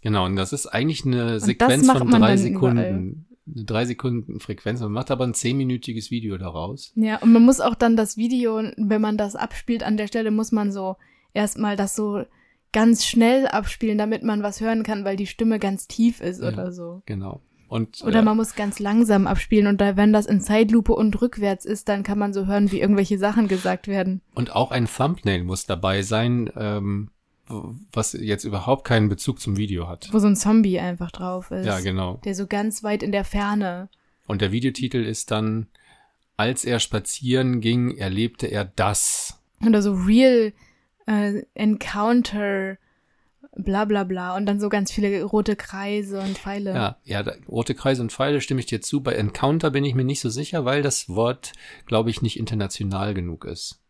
[0.03, 3.27] Genau, und das ist eigentlich eine Sequenz von drei Sekunden.
[3.47, 4.81] Eine drei Sekunden Frequenz.
[4.81, 6.93] Man macht aber ein zehnminütiges Video daraus.
[6.95, 10.31] Ja, und man muss auch dann das Video, wenn man das abspielt, an der Stelle
[10.31, 10.97] muss man so
[11.35, 12.25] erstmal das so
[12.73, 16.49] ganz schnell abspielen, damit man was hören kann, weil die Stimme ganz tief ist Ja.
[16.49, 17.03] oder so.
[17.07, 17.41] Genau.
[17.69, 21.21] Und Oder äh, man muss ganz langsam abspielen und da, wenn das in Zeitlupe und
[21.21, 24.23] rückwärts ist, dann kann man so hören, wie irgendwelche Sachen gesagt werden.
[24.35, 27.11] Und auch ein Thumbnail muss dabei sein, ähm,
[27.93, 30.09] was jetzt überhaupt keinen Bezug zum Video hat.
[30.13, 31.67] Wo so ein Zombie einfach drauf ist.
[31.67, 32.21] Ja, genau.
[32.25, 33.89] Der so ganz weit in der Ferne.
[34.27, 35.67] Und der Videotitel ist dann,
[36.37, 39.41] als er spazieren ging, erlebte er das.
[39.67, 40.53] Oder so Real
[41.07, 42.77] äh, Encounter,
[43.57, 44.37] bla bla bla.
[44.37, 46.75] Und dann so ganz viele rote Kreise und Pfeile.
[46.75, 49.03] Ja, ja, da, rote Kreise und Pfeile stimme ich dir zu.
[49.03, 51.53] Bei Encounter bin ich mir nicht so sicher, weil das Wort,
[51.87, 53.83] glaube ich, nicht international genug ist.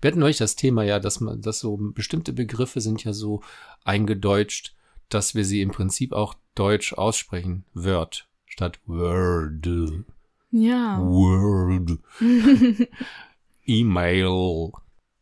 [0.00, 3.42] Wir hatten euch das Thema ja, dass man, dass so bestimmte Begriffe sind ja so
[3.84, 4.74] eingedeutscht,
[5.08, 7.64] dass wir sie im Prinzip auch deutsch aussprechen.
[7.74, 9.66] Word statt Word.
[10.50, 10.98] Ja.
[11.00, 11.98] Word.
[13.64, 14.72] E-Mail.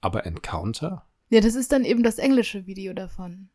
[0.00, 1.07] Aber Encounter?
[1.30, 3.48] Ja, das ist dann eben das englische Video davon.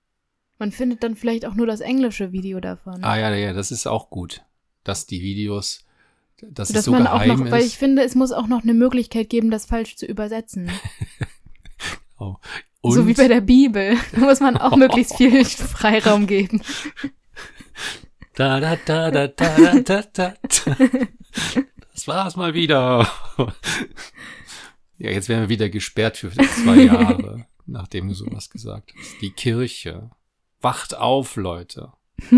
[0.60, 3.04] Man findet dann vielleicht auch nur das englische Video davon.
[3.04, 4.44] Ah ja, ja, das ist auch gut.
[4.84, 5.86] Dass die Videos,
[6.42, 7.68] dass es Dass so man auch geheim noch, weil ist.
[7.68, 10.72] ich finde, es muss auch noch eine Möglichkeit geben, das falsch zu übersetzen.
[12.86, 12.92] Oh.
[12.92, 13.98] so wie bei der Bibel.
[14.14, 16.62] Da muss man auch möglichst viel Freiraum geben.
[18.36, 20.34] Da, da, da, da, da, da, da.
[21.92, 23.10] Das war's mal wieder.
[24.98, 29.22] Ja, jetzt werden wir wieder gesperrt für zwei Jahre, nachdem du sowas gesagt hast.
[29.22, 30.12] Die Kirche.
[30.62, 31.92] Wacht auf, Leute.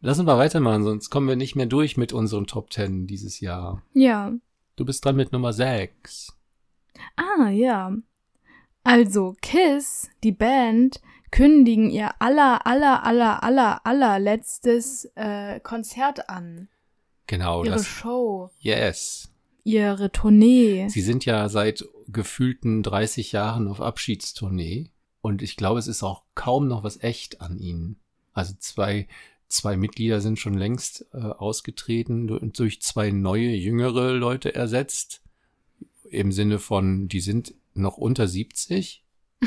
[0.00, 3.40] Lass uns mal weitermachen, sonst kommen wir nicht mehr durch mit unseren Top Ten dieses
[3.40, 3.82] Jahr.
[3.92, 4.32] Ja.
[4.76, 6.32] Du bist dran mit Nummer 6.
[7.16, 7.94] Ah, ja.
[8.82, 16.68] Also, Kiss, die Band, kündigen ihr aller, aller, aller, aller, allerletztes äh, Konzert an.
[17.26, 17.86] Genau, ihre das.
[17.86, 19.30] Show, Yes.
[19.64, 20.88] Ihre Tournee.
[20.88, 26.22] Sie sind ja seit gefühlten 30 Jahren auf Abschiedstournee und ich glaube, es ist auch
[26.34, 28.00] kaum noch was echt an ihnen.
[28.32, 29.06] Also zwei,
[29.48, 35.22] zwei Mitglieder sind schon längst äh, ausgetreten und durch zwei neue, jüngere Leute ersetzt.
[36.04, 39.04] Im Sinne von, die sind noch unter 70.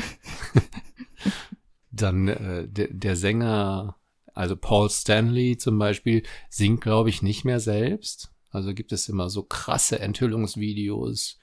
[1.90, 3.96] Dann äh, der, der Sänger
[4.32, 8.33] Also Paul Stanley zum Beispiel singt, glaube ich, nicht mehr selbst.
[8.54, 11.38] Also gibt es immer so krasse Enthüllungsvideos,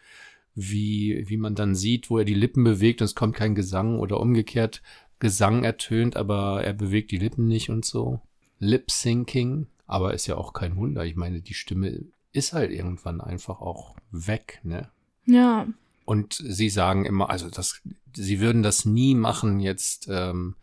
[0.56, 4.00] wie, wie man dann sieht, wo er die Lippen bewegt und es kommt kein Gesang
[4.00, 4.82] oder umgekehrt
[5.20, 8.22] Gesang ertönt, aber er bewegt die Lippen nicht und so.
[8.60, 11.06] Lip-Syncing, aber ist ja auch kein Wunder.
[11.06, 14.90] Ich meine, die Stimme ist halt irgendwann einfach auch weg, ne?
[15.26, 15.68] Ja.
[16.06, 17.82] Und sie sagen immer, also das,
[18.16, 20.56] sie würden das nie machen jetzt, ähm,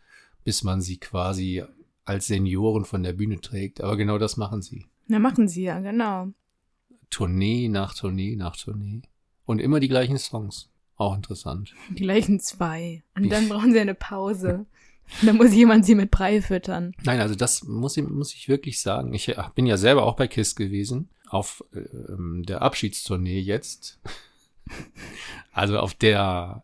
[0.43, 1.63] bis man sie quasi
[2.05, 3.81] als Senioren von der Bühne trägt.
[3.81, 4.87] Aber genau das machen sie.
[5.09, 6.27] Na, machen sie ja, genau.
[7.09, 9.01] Tournee nach Tournee nach Tournee.
[9.45, 10.69] Und immer die gleichen Songs.
[10.97, 11.73] Auch interessant.
[11.89, 13.03] Die gleichen zwei.
[13.15, 14.67] Und dann brauchen sie eine Pause.
[15.23, 16.93] dann muss jemand sie mit Brei füttern.
[17.03, 19.13] Nein, also das muss ich, muss ich wirklich sagen.
[19.15, 21.09] Ich äh, bin ja selber auch bei KISS gewesen.
[21.27, 23.99] Auf ähm, der Abschiedstournee jetzt.
[25.51, 26.63] also auf der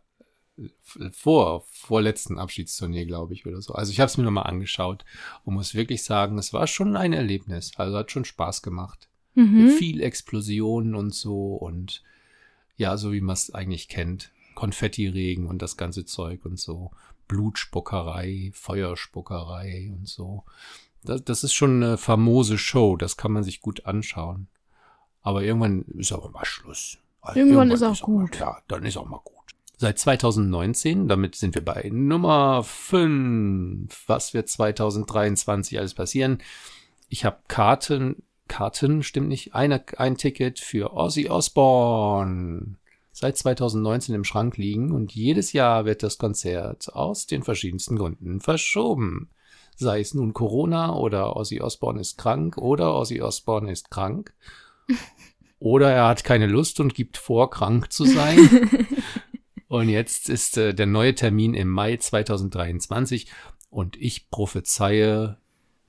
[1.11, 3.73] vor, vorletzten Abschiedstournee, glaube ich, oder so.
[3.73, 5.03] Also ich habe es mir nochmal angeschaut
[5.43, 7.73] und muss wirklich sagen, es war schon ein Erlebnis.
[7.75, 9.09] Also hat schon Spaß gemacht.
[9.33, 9.69] Mhm.
[9.71, 12.03] Viel Explosionen und so und
[12.77, 14.31] ja, so wie man es eigentlich kennt.
[14.55, 16.91] Konfettiregen und das ganze Zeug und so.
[17.27, 20.43] Blutspuckerei, Feuerspuckerei und so.
[21.03, 24.47] Das, das ist schon eine famose Show, das kann man sich gut anschauen.
[25.21, 26.99] Aber irgendwann ist auch mal Schluss.
[27.21, 28.31] Also Irgendwann ist auch gut.
[28.31, 29.34] Mal, ja, dann ist auch mal gut.
[29.77, 34.03] Seit 2019, damit sind wir bei Nummer 5.
[34.07, 36.37] Was wird 2023 alles passieren?
[37.09, 42.77] Ich habe Karten, Karten, stimmt nicht, eine, ein Ticket für Ozzy Osbourne
[43.11, 48.39] seit 2019 im Schrank liegen und jedes Jahr wird das Konzert aus den verschiedensten Gründen
[48.39, 49.29] verschoben.
[49.75, 54.33] Sei es nun Corona oder Ozzy Osbourne ist krank oder Ozzy Osbourne ist krank.
[55.57, 58.37] Oder er hat keine Lust und gibt vor, krank zu sein.
[59.75, 63.29] und jetzt ist äh, der neue Termin im Mai 2023
[63.69, 65.37] und ich prophezeie,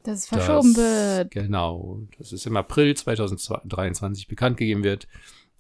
[0.03, 1.31] Dass es verschoben dass, wird.
[1.31, 5.07] Genau, dass es im April 2023 bekannt gegeben wird,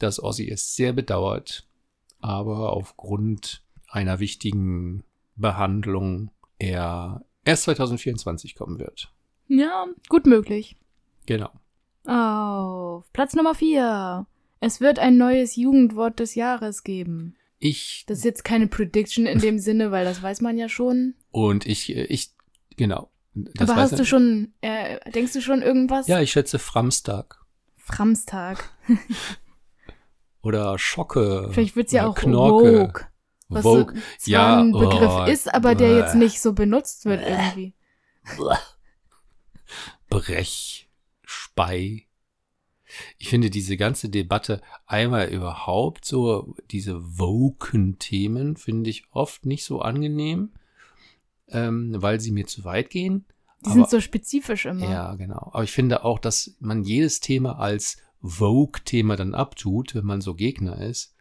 [0.00, 1.68] dass Ozzy es sehr bedauert,
[2.18, 5.04] aber aufgrund einer wichtigen
[5.36, 9.12] Behandlung er erst 2024 kommen wird.
[9.46, 10.76] Ja, gut möglich.
[11.26, 11.50] Genau.
[12.04, 14.26] Auf Platz Nummer 4.
[14.58, 17.36] Es wird ein neues Jugendwort des Jahres geben.
[17.58, 21.14] Ich Das ist jetzt keine Prediction in dem Sinne, weil das weiß man ja schon.
[21.30, 22.30] und ich, äh, ich,
[22.76, 23.10] genau.
[23.34, 26.06] Das Aber hast du schon, äh, denkst du schon irgendwas?
[26.06, 27.38] Ja, ich schätze Framstag
[27.86, 28.68] Framstag.
[30.42, 31.50] oder Schocke.
[31.52, 32.88] Vielleicht wird's ja auch Knorke.
[32.88, 33.06] Vogue.
[33.48, 33.94] Was Vogue.
[34.18, 37.74] So, Ja, ein Begriff oh, ist, aber der jetzt nicht so benutzt wird irgendwie.
[40.08, 40.90] Brech,
[41.24, 42.08] Spei.
[43.18, 49.64] Ich finde diese ganze Debatte einmal überhaupt so, diese woken Themen finde ich oft nicht
[49.64, 50.50] so angenehm,
[51.48, 53.24] ähm, weil sie mir zu weit gehen.
[53.62, 54.88] Die Aber- sind so spezifisch immer.
[54.90, 55.50] Ja, genau.
[55.52, 60.34] Aber ich finde auch, dass man jedes Thema als Vogue-Thema dann abtut, wenn man so
[60.34, 61.14] Gegner ist.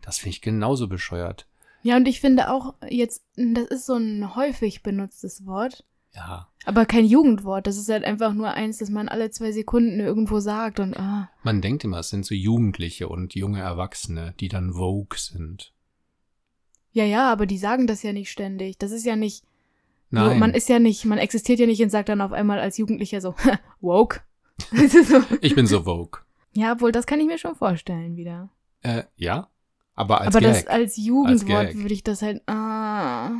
[0.00, 1.46] Das finde ich genauso bescheuert.
[1.82, 6.48] Ja, und ich finde auch jetzt, das ist so ein häufig benutztes Wort, Ja.
[6.66, 7.66] aber kein Jugendwort.
[7.66, 11.30] Das ist halt einfach nur eins, das man alle zwei Sekunden irgendwo sagt und ah.
[11.42, 15.72] Man denkt immer, es sind so Jugendliche und junge Erwachsene, die dann Vogue sind.
[16.92, 18.76] Ja, ja, aber die sagen das ja nicht ständig.
[18.76, 19.44] Das ist ja nicht,
[20.12, 20.38] Nein.
[20.38, 23.22] Man ist ja nicht, man existiert ja nicht und sagt dann auf einmal als Jugendlicher
[23.22, 23.34] so,
[23.80, 24.20] woke.
[24.70, 25.22] So.
[25.40, 26.20] ich bin so Vogue.
[26.52, 28.50] Ja, obwohl, das kann ich mir schon vorstellen wieder.
[28.82, 29.48] Äh, ja.
[29.94, 30.52] Aber als aber Gag.
[30.52, 31.76] das als Jugendwort Gag.
[31.78, 33.30] würde ich das halt, ah.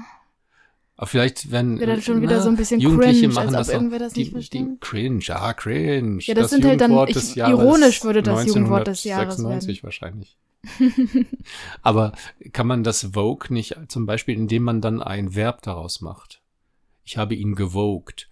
[1.03, 3.59] Aber vielleicht werden Wäre dann schon wieder so ein bisschen Jugendliche cringe, machen als ob
[3.59, 4.61] das irgendwer das die, nicht versteht.
[4.61, 6.23] Die cringe, ah, cringe.
[6.23, 9.39] Ja, das sind halt dann- Jugendwort ich- des Jahres ironisch würde das Jugendwort des Jahres
[9.39, 10.39] 1996 wahrscheinlich.
[11.83, 12.13] Aber
[12.53, 16.41] kann man das Vogue nicht zum Beispiel, indem man dann ein Verb daraus macht?
[17.03, 18.29] Ich habe ihn gewogt.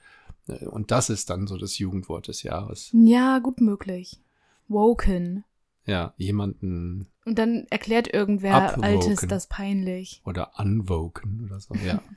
[0.70, 2.90] Und das ist dann so das Jugendwort des Jahres.
[2.92, 4.20] Ja, gut möglich.
[4.68, 5.42] Woken.
[5.86, 8.80] Ja, jemanden Und dann erklärt irgendwer.
[8.80, 10.22] Altes das peinlich.
[10.24, 11.74] oder unwoken oder so.
[11.84, 12.00] Ja,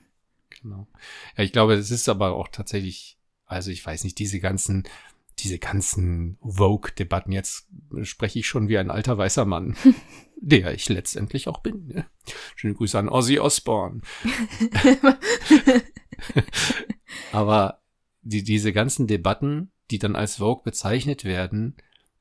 [0.63, 0.87] genau.
[1.37, 4.83] Ja, ich glaube, es ist aber auch tatsächlich, also ich weiß nicht, diese ganzen,
[5.39, 7.67] diese ganzen Vogue-Debatten, jetzt
[8.01, 9.75] spreche ich schon wie ein alter weißer Mann,
[10.37, 11.87] der ich letztendlich auch bin.
[11.87, 12.05] Ne?
[12.55, 14.01] Schöne Grüße an Ozzy Osbourne.
[17.31, 17.83] aber
[18.21, 21.75] die, diese ganzen Debatten, die dann als Vogue bezeichnet werden,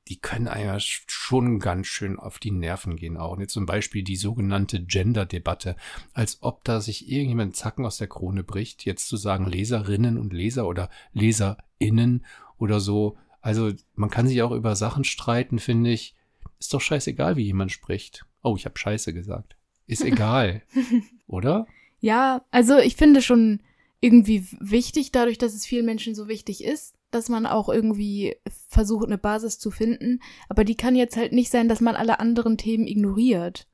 [0.09, 3.33] die können einem ja schon ganz schön auf die Nerven gehen auch.
[3.33, 5.77] Und jetzt zum Beispiel die sogenannte Gender-Debatte,
[6.13, 10.33] als ob da sich irgendjemand Zacken aus der Krone bricht, jetzt zu sagen Leserinnen und
[10.33, 12.25] Leser oder LeserInnen
[12.59, 13.17] oder so.
[13.41, 16.15] Also man kann sich auch über Sachen streiten, finde ich.
[16.59, 18.25] Ist doch scheißegal, wie jemand spricht.
[18.43, 19.57] Oh, ich habe Scheiße gesagt.
[19.87, 20.63] Ist egal,
[21.27, 21.67] oder?
[22.01, 23.61] Ja, also ich finde schon,
[24.03, 28.37] irgendwie wichtig, dadurch, dass es vielen Menschen so wichtig ist, dass man auch irgendwie
[28.69, 30.21] versucht, eine Basis zu finden.
[30.49, 33.67] Aber die kann jetzt halt nicht sein, dass man alle anderen Themen ignoriert.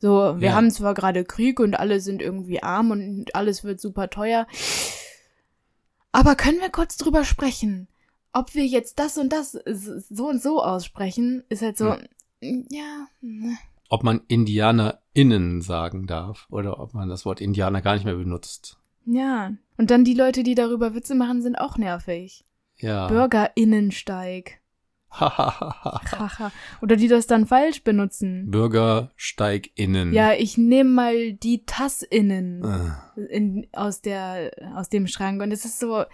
[0.00, 0.54] So, wir Ja.
[0.54, 4.46] haben zwar gerade Krieg und alle sind irgendwie arm und alles wird super teuer.
[6.12, 7.88] Aber können wir kurz drüber sprechen?
[8.32, 9.52] Ob wir jetzt das und das
[10.10, 11.96] so und so aussprechen, ist halt so,
[12.40, 13.56] ja, ne.
[13.90, 18.78] Ob man IndianerInnen sagen darf oder ob man das Wort Indianer gar nicht mehr benutzt.
[19.06, 19.52] ja.
[19.78, 22.44] Und dann die Leute, die darüber Witze machen, sind auch nervig.
[22.80, 23.08] Ja.
[23.08, 24.60] Bürgerinnensteig.
[25.10, 26.52] Haha.
[26.82, 28.50] Oder die das dann falsch benutzen.
[28.50, 30.12] BürgersteigInnen.
[30.12, 32.62] Ja, ich nehme mal die TassInnen
[33.16, 35.40] Äh, in, aus, der, aus dem Schrank.
[35.42, 36.04] Und es ist so,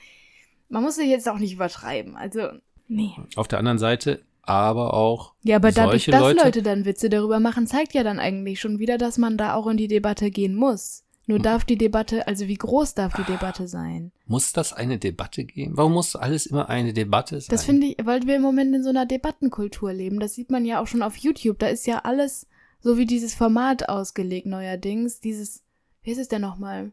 [0.69, 2.17] man muss sich jetzt auch nicht übertreiben.
[2.17, 2.49] Also,
[2.87, 3.13] nee.
[3.37, 7.41] Auf der anderen Seite aber auch Ja, aber dadurch, dass Leute, Leute dann Witze darüber
[7.41, 10.55] machen, zeigt ja dann eigentlich schon wieder, dass man da auch in die Debatte gehen
[10.55, 11.04] muss.
[11.27, 14.13] Nur darf die Debatte, also wie groß darf die Debatte sein?
[14.27, 15.77] muss das eine Debatte geben?
[15.77, 17.49] Warum muss alles immer eine Debatte sein?
[17.51, 20.21] Das finde ich, weil wir im Moment in so einer Debattenkultur leben.
[20.21, 21.59] Das sieht man ja auch schon auf YouTube.
[21.59, 22.47] Da ist ja alles
[22.81, 25.21] so wie dieses Format ausgelegt neuerdings.
[25.21, 25.63] Dieses,
[26.03, 26.93] wie ist es denn nochmal?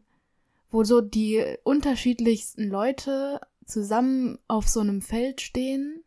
[0.70, 6.02] Wo so die unterschiedlichsten Leute zusammen auf so einem Feld stehen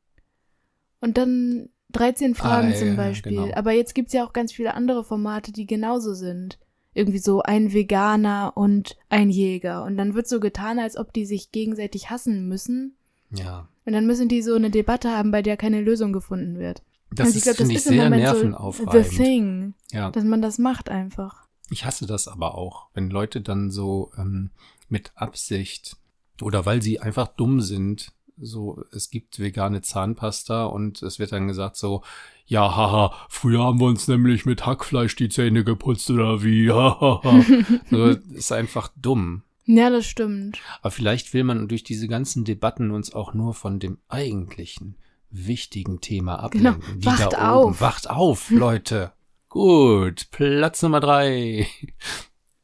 [1.00, 3.34] und dann 13 Fragen Ah, zum Beispiel.
[3.34, 3.54] genau.
[3.56, 6.58] Aber jetzt gibt's ja auch ganz viele andere Formate, die genauso sind.
[6.96, 9.84] Irgendwie so ein Veganer und ein Jäger.
[9.84, 12.96] Und dann wird so getan, als ob die sich gegenseitig hassen müssen.
[13.30, 13.68] ja.
[13.86, 16.82] Und dann müssen die so eine Debatte haben, bei der keine Lösung gefunden wird.
[17.12, 19.06] Das Also ist, glaub, finde ich, im sehr Moment so nervenaufreibend.
[19.06, 20.10] The thing, ja.
[20.10, 21.46] dass man das macht einfach.
[21.70, 24.50] Ich hasse das aber auch, wenn Leute dann so ähm,
[24.90, 25.98] mit Absicht
[26.42, 31.48] oder weil sie einfach dumm sind, so, es gibt vegane Zahnpasta und es wird dann
[31.48, 32.02] gesagt so,
[32.46, 37.44] ja, haha, früher haben wir uns nämlich mit Hackfleisch die Zähne geputzt oder wie, hahaha.
[37.90, 39.44] so, ist einfach dumm.
[39.66, 40.60] Ja, das stimmt.
[40.82, 44.96] Aber vielleicht will man durch diese ganzen Debatten uns auch nur von dem eigentlichen
[45.32, 46.82] wichtigen Thema ablenken.
[46.82, 46.96] Genau.
[47.00, 47.70] Wie Wacht da oben.
[47.72, 47.82] auf.
[47.82, 49.12] Wacht auf, Leute.
[49.50, 51.68] Gut, Platz Nummer drei.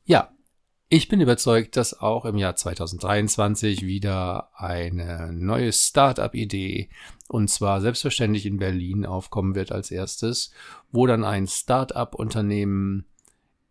[0.04, 0.30] Ja,
[0.94, 6.90] ich bin überzeugt, dass auch im Jahr 2023 wieder eine neue Start-up-Idee,
[7.30, 10.52] und zwar selbstverständlich in Berlin, aufkommen wird als erstes,
[10.92, 13.06] wo dann ein Start-up-Unternehmen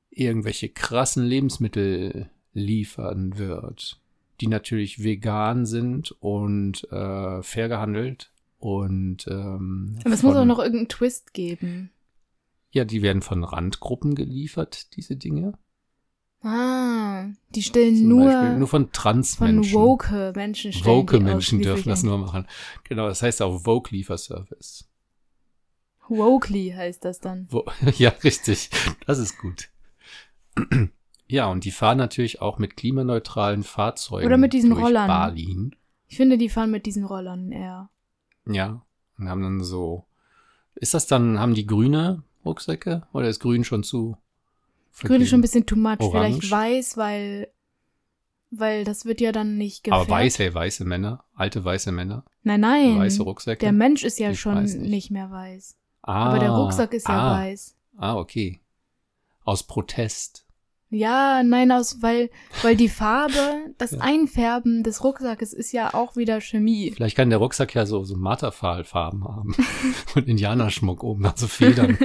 [0.09, 4.01] irgendwelche krassen Lebensmittel liefern wird,
[4.41, 10.59] die natürlich vegan sind und äh, fair gehandelt und ähm, Aber es muss auch noch
[10.59, 11.91] irgendeinen Twist geben.
[12.71, 15.53] ja, die werden von Randgruppen geliefert, diese Dinge.
[16.43, 19.75] Ah, die stellen Zum nur, Beispiel nur von von Transmenschen.
[19.75, 22.47] woke Menschen stellen Woke Menschen dürfen das nur machen.
[22.85, 24.89] Genau, das heißt auch Vogue Lieferservice.
[26.09, 27.47] Wokely heißt das dann.
[27.51, 27.65] Wo,
[27.99, 28.71] ja, richtig.
[29.07, 29.71] Das ist gut.
[31.33, 34.27] Ja, und die fahren natürlich auch mit klimaneutralen Fahrzeugen.
[34.27, 35.07] Oder mit diesen durch Rollern.
[35.07, 35.77] Berlin.
[36.09, 37.89] Ich finde, die fahren mit diesen Rollern eher.
[38.47, 38.85] Ja.
[39.17, 40.07] Und haben dann so.
[40.75, 43.07] Ist das dann, haben die grüne Rucksäcke?
[43.13, 44.17] Oder ist grün schon zu?
[45.03, 46.01] Grün ist schon ein bisschen too much.
[46.01, 46.39] Orange.
[46.41, 47.49] Vielleicht weiß, weil,
[48.51, 50.03] weil das wird ja dann nicht gefärbt.
[50.09, 52.99] Aber weiße, weiße Männer, alte weiße Männer, Nein, nein.
[52.99, 53.61] weiße Rucksäcke.
[53.61, 54.91] Der Mensch ist ja Ich schon weiß nicht.
[54.91, 55.11] nicht.
[55.11, 55.77] mehr weiß.
[56.03, 57.77] ah, Aber der Rucksack ist ja ah, weiß.
[57.97, 58.61] Ah, okay.
[59.45, 60.47] Aus Protest.
[60.93, 62.31] Ja, nein, aus, weil,
[62.63, 64.01] weil die Farbe, das Ja.
[64.01, 66.93] Einfärben des Rucksackes ist ja auch wieder Chemie.
[66.93, 69.55] Vielleicht kann der Rucksack ja so, so Marterpfahlfarben haben.
[70.17, 71.97] Und Indianerschmuck oben, also Federn.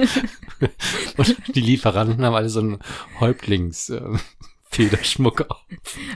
[1.16, 2.78] Und die Lieferanten haben alle so einen
[3.18, 4.02] Häuptlings, äh,
[4.62, 5.64] Federschmuck auf.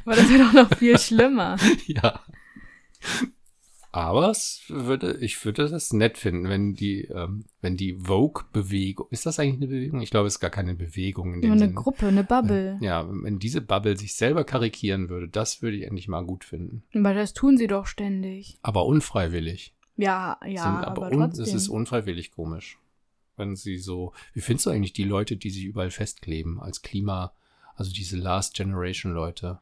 [0.04, 1.56] Aber das wäre doch noch viel schlimmer.
[1.86, 2.20] Ja.
[3.92, 9.26] Aber es würde, ich würde das nett finden, wenn die, ähm, wenn die Vogue-Bewegung, ist
[9.26, 10.00] das eigentlich eine Bewegung?
[10.00, 11.74] Ich glaube, es ist gar keine Bewegung in dem Nur eine Sinne.
[11.74, 12.78] Gruppe, eine Bubble.
[12.80, 16.84] Ja, wenn diese Bubble sich selber karikieren würde, das würde ich endlich mal gut finden.
[16.94, 18.58] Aber das tun sie doch ständig.
[18.62, 19.74] Aber unfreiwillig.
[19.96, 21.44] Ja, ja, sind, aber, aber trotzdem.
[21.44, 22.78] es ist unfreiwillig komisch.
[23.36, 27.32] Wenn sie so, wie findest du eigentlich die Leute, die sich überall festkleben als Klima,
[27.74, 29.58] also diese Last Generation Leute?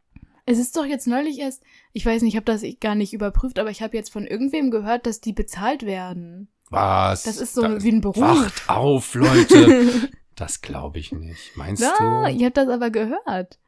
[0.50, 3.58] Es ist doch jetzt neulich erst, ich weiß nicht, ich habe das gar nicht überprüft,
[3.58, 6.48] aber ich habe jetzt von irgendwem gehört, dass die bezahlt werden.
[6.70, 7.22] Was?
[7.24, 8.18] Das ist so Da- wie ein Beruf.
[8.22, 10.10] Wacht auf, Leute!
[10.34, 11.56] das glaube ich nicht.
[11.56, 12.34] Meinst Ja, du?
[12.36, 13.58] ich habe das aber gehört.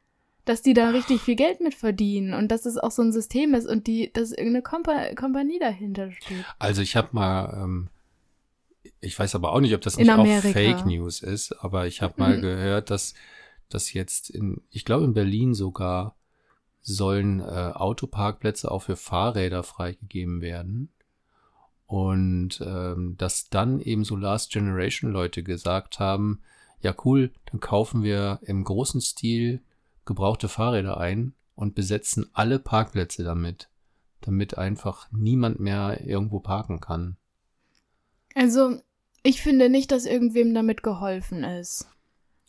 [0.46, 3.52] Dass die da richtig viel Geld mit verdienen und dass es auch so ein System
[3.54, 6.44] ist und die, dass irgendeine Kompa Kompanie dahinter steht.
[6.58, 7.88] Also ich habe mal, ähm,
[9.00, 10.26] ich weiß aber auch nicht, ob das nicht auch.
[10.40, 12.42] Fake News ist, aber ich habe mal Mhm.
[12.42, 13.14] gehört, dass
[13.68, 16.16] dass jetzt in, ich glaube in Berlin sogar
[16.82, 20.90] sollen äh, Autoparkplätze auch für Fahrräder freigegeben werden.
[21.86, 26.40] Und ähm, dass dann eben so Last Generation Leute gesagt haben,
[26.80, 29.60] ja cool, dann kaufen wir im großen Stil
[30.04, 33.68] gebrauchte Fahrräder ein und besetzen alle Parkplätze damit,
[34.20, 37.16] damit einfach niemand mehr irgendwo parken kann.
[38.34, 38.80] Also,
[39.22, 41.88] ich finde nicht, dass irgendwem damit geholfen ist.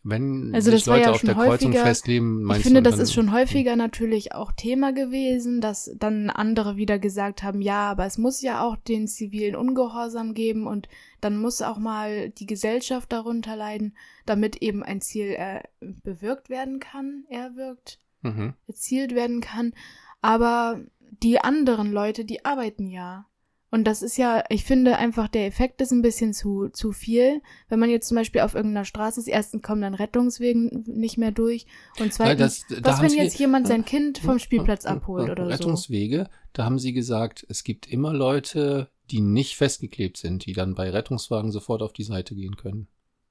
[0.03, 2.63] Wenn Also sich das war Leute ja auf schon der Kreuzung häufiger- festleben, meinst Ich
[2.65, 7.61] finde, das ist schon häufiger natürlich auch Thema gewesen, dass dann andere wieder gesagt haben,
[7.61, 10.89] ja, aber es muss ja auch den zivilen Ungehorsam geben und
[11.21, 13.95] dann muss auch mal die Gesellschaft darunter leiden,
[14.25, 18.53] damit eben ein Ziel äh, bewirkt werden kann, erwirkt, Mhm.
[18.67, 19.73] erzielt werden kann.
[20.21, 20.79] Aber
[21.23, 23.25] die anderen Leute, die arbeiten ja.
[23.73, 27.41] Und das ist ja, ich finde einfach, der Effekt ist ein bisschen zu, zu viel.
[27.69, 31.31] Wenn man jetzt zum Beispiel auf irgendeiner Straße ist, erstens kommen dann Rettungswegen nicht mehr
[31.31, 31.65] durch
[31.97, 35.51] und zweitens, das- da was wenn jetzt jemand sein Kind vom Spielplatz abholt oder so?
[35.51, 40.75] Rettungswege, da haben sie gesagt, es gibt immer Leute, die nicht festgeklebt sind, die dann
[40.75, 42.87] bei Rettungswagen sofort auf die Seite gehen können.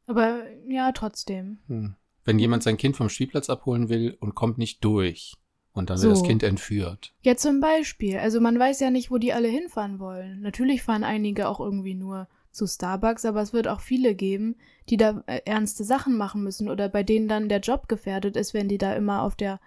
[0.07, 1.59] Aber ja, trotzdem.
[1.69, 1.97] Hm.
[2.25, 5.35] Wenn jemand sein Kind vom Spielplatz abholen will und kommt nicht durch
[5.73, 6.09] und dann So.
[6.09, 7.13] wird das Kind entführt.
[7.23, 8.19] Ja, zum Beispiel.
[8.19, 10.41] Also man weiß ja nicht, wo die alle hinfahren wollen.
[10.41, 14.57] Natürlich fahren einige auch irgendwie nur zu Starbucks, aber es wird auch viele geben,
[14.89, 18.55] die da äh, ernste Sachen machen müssen oder bei denen dann der Job gefährdet ist,
[18.55, 19.61] wenn die da immer auf der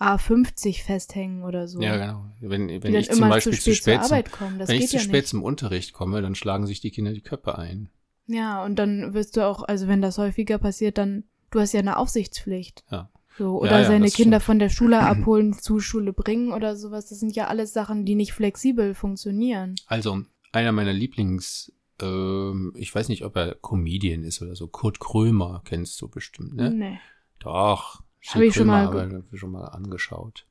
[0.00, 1.80] A50 festhängen oder so.
[1.80, 2.24] Ja, genau.
[2.40, 4.58] Wenn, wenn ich zum Beispiel zu zu spät, spät, zur Arbeit kommen.
[4.58, 5.28] Das wenn ich geht zu ja spät nicht.
[5.28, 7.88] zum Unterricht komme, dann schlagen sich die Kinder die Köpfe ein.
[8.26, 11.80] Ja, und dann wirst du auch, also wenn das häufiger passiert, dann, du hast ja
[11.80, 12.84] eine Aufsichtspflicht.
[12.90, 13.10] Ja.
[13.36, 16.76] So, Ja, oder ja, seine das Kinder von der Schule abholen, zur Schule bringen oder
[16.76, 17.08] sowas.
[17.08, 19.74] Das sind ja alles Sachen, die nicht flexibel funktionieren.
[19.86, 20.22] Also,
[20.52, 25.62] einer meiner Lieblings, ähm, ich weiß nicht, ob er Comedian ist oder so, Kurt Krömer
[25.64, 26.70] kennst du bestimmt, ne?
[26.70, 26.98] Nee.
[27.40, 28.02] Doch.
[28.26, 30.46] Hab ich schon mal aber schon mal angeschaut.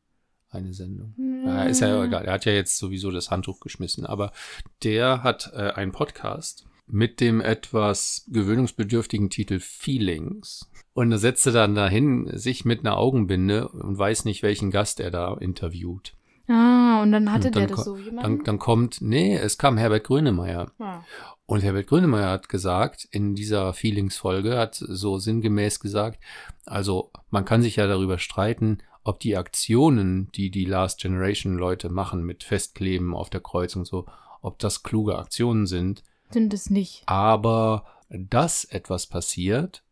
[0.49, 1.15] Eine Sendung.
[1.43, 2.25] Ja, ist ja egal.
[2.25, 4.05] Er hat ja jetzt sowieso das Handtuch geschmissen.
[4.05, 4.31] Aber
[4.83, 10.69] der hat äh, einen Podcast mit dem etwas gewöhnungsbedürftigen Titel Feelings.
[10.93, 15.09] Und er setzte dann dahin, sich mit einer Augenbinde und weiß nicht, welchen Gast er
[15.11, 16.13] da interviewt.
[16.47, 18.37] Ah, und dann hatte Und der dann das ko- so jemanden?
[18.37, 20.71] Dann, dann kommt, nee, es kam Herbert Grönemeyer.
[20.79, 21.01] ah.
[21.45, 26.19] Und Herbert Grönemeyer hat gesagt, in dieser Feelings-Folge, hat so sinngemäß gesagt,
[26.65, 31.89] also man kann sich ja darüber streiten, ob die Aktionen, die die Last Generation Leute
[31.89, 34.05] machen mit Festkleben auf der Kreuz und so,
[34.41, 36.03] ob das kluge Aktionen sind.
[36.29, 37.03] Sind es nicht.
[37.07, 39.83] Aber dass etwas passiert,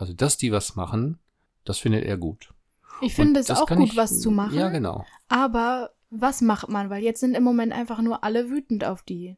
[0.00, 1.18] also dass die was machen,
[1.64, 2.52] das findet er gut.
[3.02, 4.54] Ich finde es auch gut, ich- was zu machen.
[4.58, 5.04] Ja, genau.
[5.28, 6.90] Aber was macht man?
[6.90, 9.36] Weil jetzt sind im Moment einfach nur alle wütend auf die.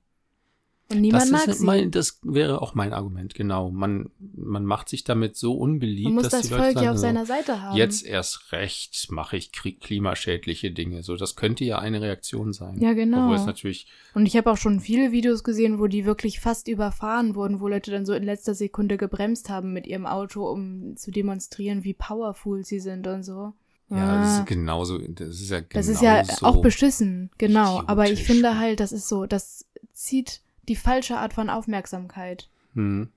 [0.91, 1.65] Und niemand das, mag ist sie.
[1.65, 3.71] mein, das wäre auch mein Argument, genau.
[3.71, 6.85] Man, man macht sich damit so unbeliebt, man muss dass das die Leute Volk sagen,
[6.85, 7.77] ja auf so, seiner Seite haben.
[7.77, 11.03] Jetzt erst recht mache ich klimaschädliche Dinge.
[11.03, 12.79] So, das könnte ja eine Reaktion sein.
[12.81, 13.25] Ja, genau.
[13.25, 16.69] Obwohl es natürlich, Und ich habe auch schon viele Videos gesehen, wo die wirklich fast
[16.69, 20.97] überfahren wurden, wo Leute dann so in letzter Sekunde gebremst haben mit ihrem Auto, um
[20.97, 23.53] zu demonstrieren, wie powerful sie sind und so.
[23.89, 24.39] ja, das Ah.
[24.41, 27.83] ist genauso, das ist ja genau Das ist ja auch beschissen, genau.
[27.87, 32.49] Aber ich finde halt, das ist so, das zieht die falsche Art von Aufmerksamkeit.
[32.75, 33.09] Hm.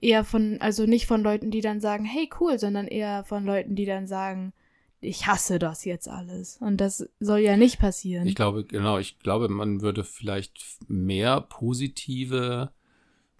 [0.00, 3.74] Eher von, also nicht von Leuten, die dann sagen, hey cool, sondern eher von Leuten,
[3.74, 4.52] die dann sagen,
[5.00, 6.58] ich hasse das jetzt alles.
[6.60, 8.26] Und das soll ja nicht passieren.
[8.26, 12.70] Ich glaube, genau, ich glaube, man würde vielleicht mehr positive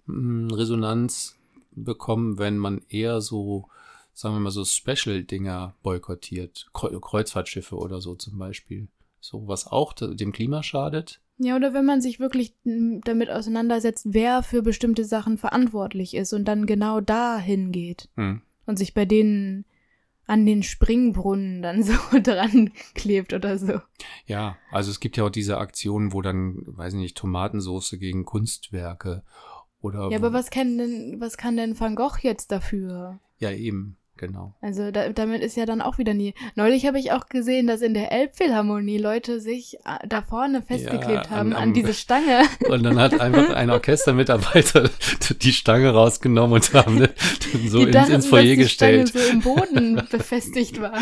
[0.05, 1.37] hm, Resonanz
[1.71, 3.67] bekommen, wenn man eher so,
[4.13, 6.69] sagen wir mal, so Special-Dinger boykottiert.
[6.73, 8.87] Kreu- Kreuzfahrtschiffe oder so zum Beispiel.
[9.21, 11.21] So, was auch de- dem Klima schadet.
[11.41, 16.45] Ja, oder wenn man sich wirklich damit auseinandersetzt, wer für bestimmte Sachen verantwortlich ist und
[16.45, 18.41] dann genau dahin geht Hm.
[18.65, 19.63] und sich bei denen
[20.27, 23.79] an den Springbrunnen dann so dran klebt oder so.
[24.25, 28.25] Ja, also es gibt ja auch diese Aktionen, wo dann, weiß ich nicht, Tomatensauce gegen
[28.25, 29.23] Kunstwerke
[29.81, 30.09] oder.
[30.11, 33.19] Ja, aber was kann denn, was kann denn Van Gogh jetzt dafür?
[33.37, 34.53] Ja, eben, genau.
[34.61, 36.35] Also da, damit ist ja dann auch wieder nie.
[36.55, 41.25] Neulich habe ich auch gesehen, dass in der Elbphilharmonie Leute sich äh, da vorne festgeklebt
[41.25, 42.43] an- haben an, am- diese Stange.
[42.69, 44.89] Und dann hat einfach ein Orchestermitarbeiter
[45.41, 47.09] die Stange rausgenommen und haben ne,
[47.67, 49.09] so die ins, dachten, ins Foyer dass die gestellt.
[49.09, 50.97] Stange so im Boden befestigt war.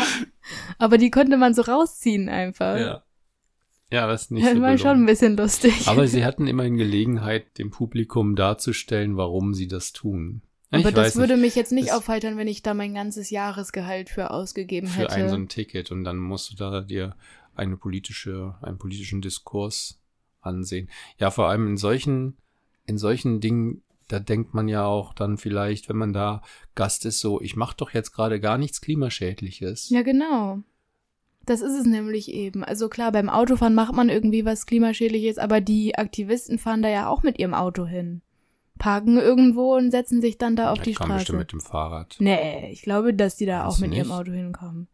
[0.78, 2.78] Aber die konnte man so rausziehen einfach.
[2.78, 3.02] Ja.
[3.90, 5.88] Ja, das ist nicht das so war schon ein bisschen lustig.
[5.88, 10.42] Aber sie hatten immerhin Gelegenheit, dem Publikum darzustellen, warum sie das tun.
[10.70, 12.94] Ja, Aber ich das würde nicht, mich jetzt nicht Das- aufheitern, wenn ich da mein
[12.94, 15.14] ganzes Jahresgehalt für ausgegeben für hätte.
[15.14, 17.16] ein so ein Ticket und dann musst du da dir
[17.54, 19.98] eine politische, einen politischen Diskurs
[20.42, 20.88] ansehen.
[21.18, 22.36] Ja, vor allem in solchen,
[22.86, 26.42] in solchen Dingen, da denkt man ja auch dann vielleicht, wenn man da
[26.74, 29.88] Gast ist, so, ich mache doch jetzt gerade gar nichts Klimaschädliches.
[29.90, 30.58] ja, genau.
[31.46, 32.62] Das ist es nämlich eben.
[32.62, 37.08] Also klar, beim Autofahren macht man irgendwie was klimaschädliches, aber die Aktivisten fahren da ja
[37.08, 38.20] auch mit ihrem Auto hin.
[38.78, 41.38] Parken irgendwo und setzen sich dann da auf Ja, die ich komme bestimmt Straße.
[41.38, 42.16] mit dem Fahrrad.
[42.18, 44.16] Nee, ich glaube, dass die da Meinst auch mit ihrem nicht?
[44.16, 44.88] Auto hinkommen.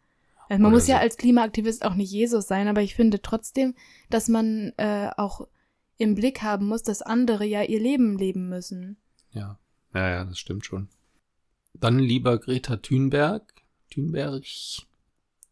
[0.48, 1.00] Also man Oder muss ja so.
[1.02, 3.74] als Klimaaktivist auch nicht Jesus sein, aber ich finde trotzdem,
[4.10, 5.46] dass man äh, auch
[5.96, 8.96] im Blick haben muss, dass andere ja ihr Leben leben müssen.
[9.32, 9.58] Ja.
[9.94, 10.88] Ja, ja, das stimmt schon.
[11.74, 13.42] Dann lieber Greta Thunberg.
[13.92, 14.42] Thunberg.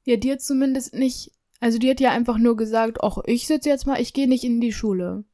[0.04, 1.30] Ja, die hat zumindest nicht,
[1.60, 4.44] also die hat ja einfach nur gesagt, ach, ich sitze jetzt mal, ich gehe nicht
[4.44, 5.24] in die Schule.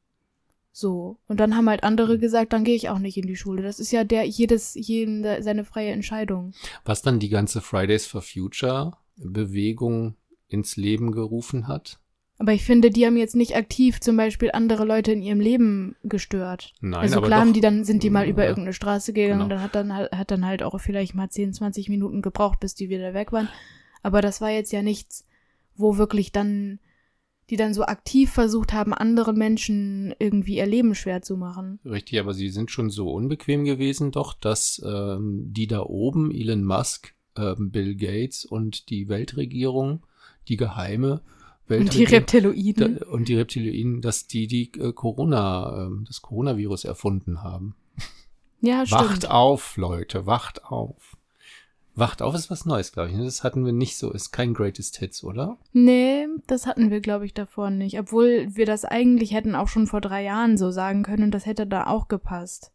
[0.79, 1.17] So.
[1.27, 3.61] Und dann haben halt andere gesagt, dann gehe ich auch nicht in die Schule.
[3.61, 6.53] Das ist ja der, jedes, jeden seine freie Entscheidung.
[6.85, 10.15] Was dann die ganze Fridays for Future Bewegung
[10.47, 11.99] ins Leben gerufen hat.
[12.37, 15.97] Aber ich finde, die haben jetzt nicht aktiv zum Beispiel andere Leute in ihrem Leben
[16.05, 16.73] gestört.
[16.79, 18.49] Nein, also aber klar doch, haben die dann, sind die mal über Ja.
[18.49, 19.55] irgendeine Straße gegangen und Genau.
[19.55, 22.73] dann hat dann halt, hat dann halt auch vielleicht mal 10, 20 Minuten gebraucht, bis
[22.75, 23.49] die wieder weg waren.
[24.01, 25.25] Aber das war jetzt ja nichts,
[25.75, 26.79] wo wirklich dann,
[27.49, 31.79] die dann so aktiv versucht haben, anderen Menschen irgendwie ihr Leben schwer zu machen.
[31.83, 36.63] Richtig, aber sie sind schon so unbequem gewesen, doch, dass ähm, die da oben, Elon
[36.63, 40.05] Musk, ähm, Bill Gates und die Weltregierung,
[40.47, 41.21] die geheime
[41.67, 42.99] Und die Weltregierung Reptiloiden.
[42.99, 47.75] da, und die Reptiloiden, dass die die äh, Corona, ähm, das Coronavirus erfunden haben.
[48.61, 49.01] ja, stimmt.
[49.01, 51.17] Wacht auf, Leute, wacht auf.
[51.99, 53.15] Wacht auf ist was Neues, glaube ich.
[53.15, 53.23] ne?
[53.25, 55.57] Das hatten wir nicht so, ist kein Greatest Hits, oder?
[55.73, 57.99] Nee, das hatten wir, glaube ich, davor nicht.
[57.99, 61.45] Obwohl wir das eigentlich hätten auch schon vor drei Jahren so sagen können und das
[61.45, 62.71] hätte da auch gepasst.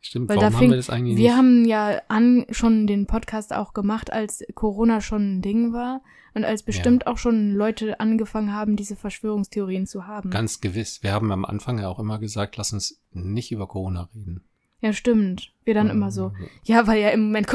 [0.00, 1.36] Stimmt, Weil warum da haben fing- wir das eigentlich Wir nicht?
[1.36, 6.00] haben ja an schon den Podcast auch gemacht, als Corona schon ein Ding war
[6.34, 10.30] und als bestimmt auch schon Leute angefangen haben, diese Verschwörungstheorien zu haben.
[10.30, 11.02] Ganz gewiss.
[11.02, 14.42] Wir haben am Anfang ja auch immer gesagt, lass uns nicht über Corona reden.
[14.80, 15.50] ja, stimmt.
[15.64, 16.32] Wir dann immer so.
[16.62, 17.48] Ja, weil ja im Moment,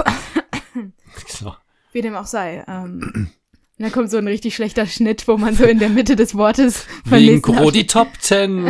[1.28, 1.54] So.
[1.92, 3.30] wie dem auch sei, ähm,
[3.78, 6.86] da kommt so ein richtig schlechter Schnitt, wo man so in der Mitte des Wortes
[7.10, 8.66] nächsten Coro die Top Ten.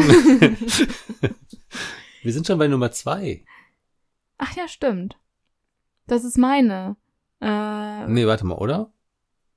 [2.24, 3.44] wir sind schon bei Nummer zwei.
[4.38, 5.18] Ach ja, stimmt.
[6.08, 6.96] Das ist meine.
[7.42, 8.92] Äh, Nee, warte mal, oder?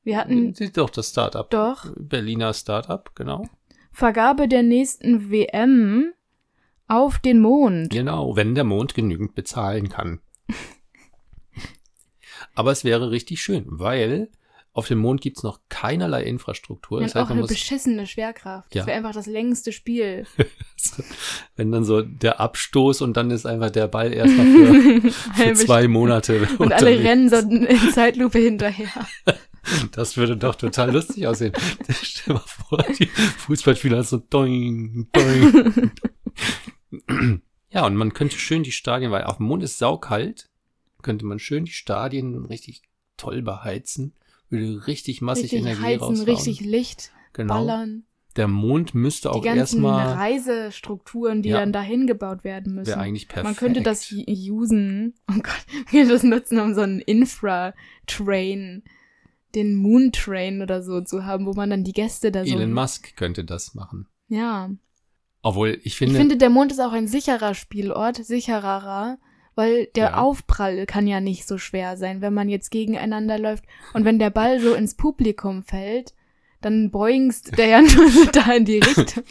[0.02, 1.48] Wir hatten Sieht doch das Startup.
[1.50, 3.48] doch Berliner Startup, genau.
[3.92, 6.12] Vergabe der nächsten WM
[6.88, 7.90] auf den Mond.
[7.90, 10.20] Genau, wenn der Mond genügend bezahlen kann.
[12.54, 14.28] Aber es wäre richtig schön, weil
[14.74, 17.00] auf dem Mond gibt's noch keinerlei Infrastruktur.
[17.00, 18.74] Das heißt, auch eine muss, beschissene Schwerkraft.
[18.74, 18.80] Ja.
[18.80, 20.26] Das wäre einfach das längste Spiel.
[21.56, 25.86] wenn dann so der Abstoß und dann ist einfach der Ball erstmal für, für zwei
[25.86, 29.06] Monate Und alle rennen so in Zeitlupe hinterher.
[29.92, 31.52] Das würde doch total lustig aussehen.
[32.02, 35.92] Stell dir mal vor, die Fußballspieler so doing, doing.
[37.70, 40.50] ja, und man könnte schön die Stadien, weil auf dem Mond ist saukalt,
[41.04, 42.82] könnte man schön die Stadien richtig
[43.16, 44.12] toll beheizen,
[44.50, 46.28] würde richtig massig Richtig Energie heizen, raushauen.
[46.28, 47.54] richtig Licht genau.
[47.54, 48.02] ballern.
[48.36, 51.60] Der Mond müsste Die auch ganzen erstmal, Reisestrukturen, die Ja.
[51.60, 52.88] dann dahin gebaut werden müssen.
[52.88, 53.44] wäre eigentlich perfekt.
[53.44, 55.14] Man könnte das usen.
[55.30, 58.82] Oh Gott, man könnte das nutzen, um so einen Infra-Train,
[59.54, 62.52] den Moon-Train oder so zu haben, wo man dann die Gäste da so.
[62.56, 64.08] Elon Musk könnte das machen.
[64.28, 64.70] Ja.
[65.42, 69.18] Obwohl, ich finde, Ich finde, der Mond ist auch ein sicherer Spielort, sichererer,
[69.54, 70.16] weil der Ja.
[70.18, 73.64] Aufprall kann ja nicht so schwer sein, wenn man jetzt gegeneinander läuft.
[73.92, 76.14] Und wenn der Ball so ins Publikum fällt,
[76.60, 79.24] dann boingst der ja nur so da in die Richtung.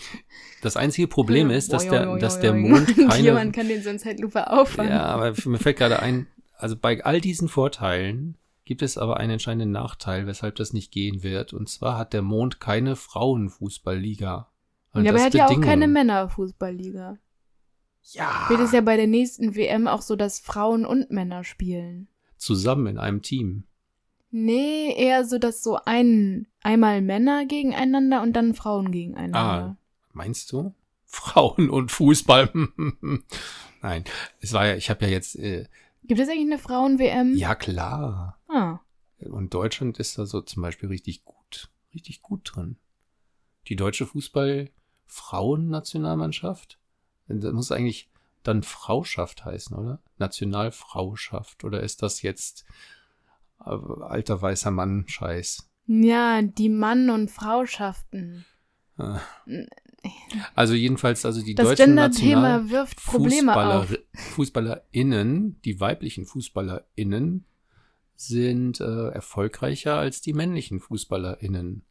[0.62, 2.54] das einzige Problem ist, dass der, dass der.
[2.54, 4.92] Mond keine Jemand kann den so in Zeitlupe auffangen.
[4.92, 9.32] Ja, aber mir fällt gerade ein, also bei all diesen Vorteilen gibt es aber einen
[9.34, 11.54] entscheidenden Nachteil, weshalb das nicht gehen wird.
[11.54, 14.48] Und zwar hat der Mond keine Frauenfußballliga.
[14.94, 17.18] Und ja, aber er hat ja auch keine Männerfußballliga.
[18.12, 18.46] Ja.
[18.50, 22.08] Wird es ja bei der nächsten WM auch so, dass Frauen und Männer spielen.
[22.38, 23.64] Zusammen in einem Team.
[24.32, 29.40] Nee, eher so, dass so ein, einmal Männer gegeneinander und dann Frauen gegeneinander.
[29.40, 29.78] Ah.
[30.12, 30.74] Meinst du?
[31.06, 32.52] Frauen und Fußball.
[33.82, 34.04] Nein,
[34.40, 35.68] es war ja, ich habe ja jetzt, äh,
[36.04, 37.36] Gibt es eigentlich eine Frauen-WM?
[37.36, 38.40] ja klar.
[38.50, 38.80] Ah.
[39.20, 42.78] Und Deutschland ist da so zum Beispiel richtig gut, richtig gut drin.
[43.68, 46.80] Die deutsche Fußball-Frauen-Nationalmannschaft,
[47.42, 48.10] das muss eigentlich
[48.44, 50.02] dann Frauschaft heißen, oder?
[50.18, 51.64] Nationalfrauschaft.
[51.64, 52.66] Oder ist das jetzt
[53.66, 55.70] äh, alter weißer Mann-Scheiß?
[55.88, 58.46] Ja, die Mann- und Frauschaften.
[58.98, 59.18] Äh.
[60.54, 63.88] Also jedenfalls, also die Das deutschen National wirft Probleme auf.
[63.88, 67.46] Fußballer, FußballerInnen, die weiblichen FußballerInnen
[68.16, 71.84] sind äh, erfolgreicher als die männlichen FußballerInnen.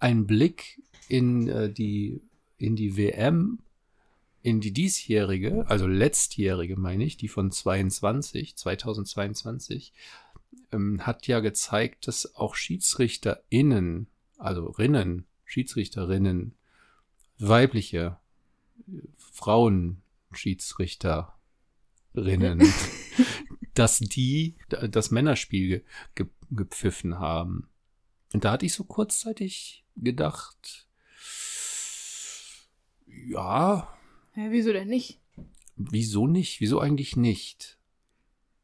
[0.00, 2.20] Ein Blick in äh, die
[2.58, 3.60] in die WM,
[4.44, 9.94] in die diesjährige, also letztjährige meine ich, die von 22, 2022,
[10.70, 16.54] ähm, hat ja gezeigt, dass auch SchiedsrichterInnen, also Rinnen, Schiedsrichterinnen,
[17.38, 18.18] weibliche
[19.16, 21.32] Frauenschiedsrichterinnen,
[23.72, 27.70] dass die das Männerspiel ge gepfiffen haben.
[28.34, 30.86] Und da hatte ich so kurzzeitig gedacht,
[33.06, 33.88] ja,
[34.36, 35.20] Ja, wieso denn nicht?
[35.76, 36.60] wieso nicht?
[36.60, 37.78] Wieso eigentlich nicht?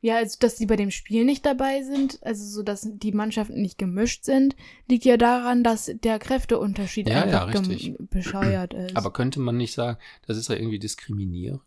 [0.03, 3.61] Ja, also dass die bei dem Spiel nicht dabei sind, also so, dass die Mannschaften
[3.61, 4.57] nicht gemischt sind,
[4.89, 7.95] liegt ja daran, dass der Kräfteunterschied Ja, ja, einfach richtig.
[7.99, 8.97] bescheuert ist.
[8.97, 11.61] Aber könnte man nicht sagen, das ist ja irgendwie diskriminierend?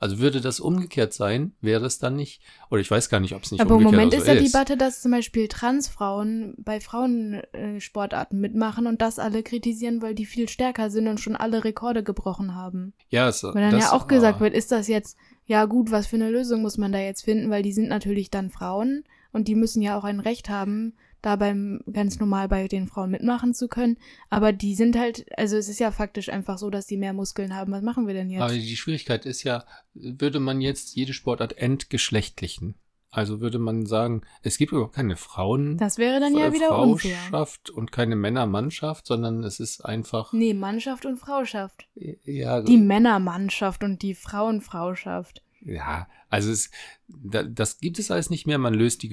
[0.00, 2.40] Also würde das umgekehrt sein, wäre es dann nicht,
[2.70, 4.46] oder ich weiß gar nicht, ob es nicht Aber im umgekehrt Moment ist ja die
[4.46, 10.48] Debatte, dass zum Beispiel Transfrauen bei Frauensportarten mitmachen und das alle kritisieren, weil die viel
[10.48, 12.94] stärker sind und schon alle Rekorde gebrochen haben.
[13.10, 15.90] Ja, es, Weil dann das, ja auch gesagt ah, wird, ist das jetzt, ja gut,
[15.90, 19.04] was für eine Lösung muss man da jetzt finden, weil die sind natürlich dann Frauen
[19.32, 23.10] und die müssen ja auch ein Recht haben, da beim ganz normal bei den Frauen
[23.10, 23.96] mitmachen zu können.
[24.30, 27.54] Aber die sind halt, also es ist ja faktisch einfach so, dass die mehr Muskeln
[27.54, 27.72] haben.
[27.72, 28.42] Was machen wir denn jetzt?
[28.42, 29.64] Aber die Schwierigkeit ist ja,
[29.94, 32.74] würde man jetzt jede Sportart entgeschlechtlichen?
[33.12, 35.76] Also würde man sagen, es gibt überhaupt keine Frauen.
[35.78, 37.16] das wäre dann ja äh, wieder unfair.
[37.28, 41.88] Frauschaft und keine Männermannschaft, sondern es ist einfach Nee, Mannschaft und Frauschaft.
[42.24, 45.42] ja Die Männermannschaft und die Frauenfrauschaft.
[45.60, 46.70] ja also es
[47.08, 48.58] da, das gibt es alles nicht mehr.
[48.58, 49.08] Man löst die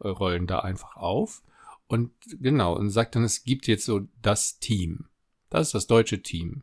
[0.00, 1.42] Geschlechterrollen da einfach auf
[1.86, 5.06] und genau und sagt dann, es gibt jetzt so das Team.
[5.48, 6.62] Das ist das deutsche Team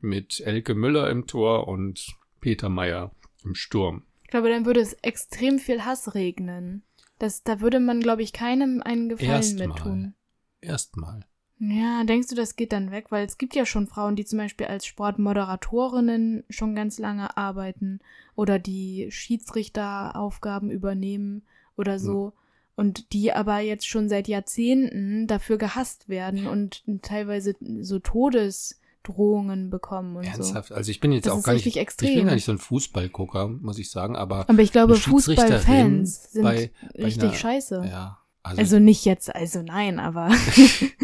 [0.00, 3.12] mit Elke Müller im Tor und Peter Meyer
[3.44, 4.04] im Sturm.
[4.22, 6.82] Ich glaube, dann würde es extrem viel Hass regnen.
[7.18, 9.68] Das, da würde man, glaube ich, keinem einen Gefallen Erstmal.
[9.68, 10.14] mit tun.
[10.60, 11.26] Erstmal.
[11.58, 13.06] Ja, denkst du, das geht dann weg?
[13.10, 18.00] Weil es gibt ja schon Frauen, die zum Beispiel als Sportmoderatorinnen schon ganz lange arbeiten
[18.34, 21.46] oder die Schiedsrichteraufgaben übernehmen
[21.76, 22.32] oder so.
[22.74, 30.16] Und die aber jetzt schon seit Jahrzehnten dafür gehasst werden und teilweise so Todesdrohungen bekommen
[30.16, 30.30] und so.
[30.30, 30.72] Ernsthaft.
[30.72, 32.14] Also ich bin jetzt Das auch gar nicht, richtig ich extrem.
[32.16, 36.42] bin gar nicht so ein Fußballgucker, muss ich sagen, aber Aber ich glaube, Fußballfans sind
[36.42, 37.86] bei- bei richtig einer- scheiße.
[37.88, 40.30] ja, also, Also nicht jetzt, also nein, aber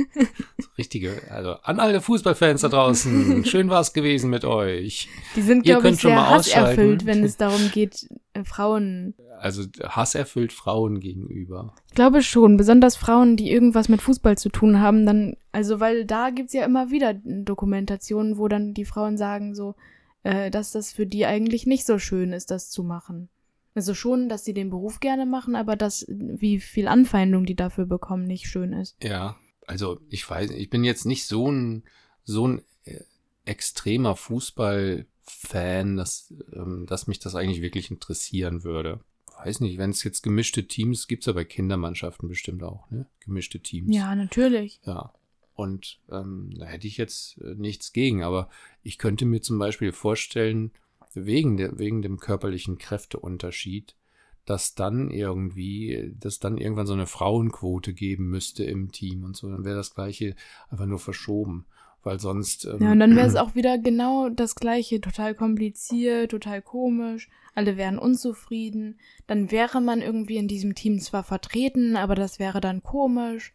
[0.78, 5.09] richtige, also an alle Fußballfans da draußen, schön war's gewesen mit euch.
[5.34, 9.14] die sind, glaube ich, sehr hasserfüllt, wenn es darum geht, äh, Frauen.
[9.40, 11.74] Also Hass erfüllt Frauen gegenüber.
[11.88, 16.05] Ich glaube schon, besonders Frauen, die irgendwas mit Fußball zu tun haben, dann, also weil
[16.05, 19.74] da gibt's ja immer wieder Dokumentationen, wo dann die Frauen sagen so,
[20.22, 23.30] äh, dass das für die eigentlich nicht so schön ist, das zu machen.
[23.75, 27.87] Also schon, dass sie den Beruf gerne machen, aber dass, wie viel Anfeindung die dafür
[27.87, 28.97] bekommen, nicht schön ist.
[29.03, 31.85] Ja, also ich weiß, ich bin jetzt nicht so ein
[32.25, 33.01] so ein äh,
[33.45, 39.01] extremer Fußballfan, dass ähm, dass mich das eigentlich wirklich interessieren würde.
[39.45, 43.07] Weiß nicht, wenn es jetzt gemischte Teams gibt's ja bei Kindermannschaften bestimmt auch, ne?
[43.20, 43.95] Gemischte Teams.
[43.95, 44.81] Ja, natürlich.
[44.85, 45.12] Ja.
[45.55, 48.49] Und ähm, da hätte ich jetzt äh, nichts gegen, aber
[48.83, 50.73] ich könnte mir zum Beispiel vorstellen,
[51.15, 53.97] wegen, der, wegen dem körperlichen Kräfteunterschied,
[54.45, 59.49] dass dann irgendwie, dass dann irgendwann so eine Frauenquote geben müsste im Team und so,
[59.49, 60.35] dann wäre das gleiche
[60.69, 61.67] einfach nur verschoben.
[62.05, 62.65] Weil sonst.
[62.65, 67.29] Ähm, Ja, und dann wäre es auch wieder genau das Gleiche, total kompliziert, total komisch,
[67.55, 72.61] alle wären unzufrieden, dann wäre man irgendwie in diesem Team zwar vertreten, aber das wäre
[72.61, 73.55] dann komisch.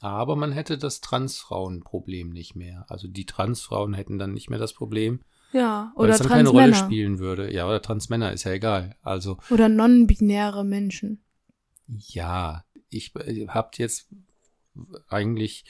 [0.00, 2.84] Aber man hätte das Transfrauenproblem nicht mehr.
[2.88, 5.20] Also die Transfrauen hätten dann nicht mehr das Problem,
[5.52, 7.52] Ja, weil oder es dann keine Rolle Transmänner spielen würde.
[7.52, 8.96] Ja, oder Transmänner ist ja egal.
[9.02, 11.22] Also oder non-binäre Menschen.
[11.86, 14.08] Ja, ich äh, habt jetzt
[15.08, 15.64] eigentlich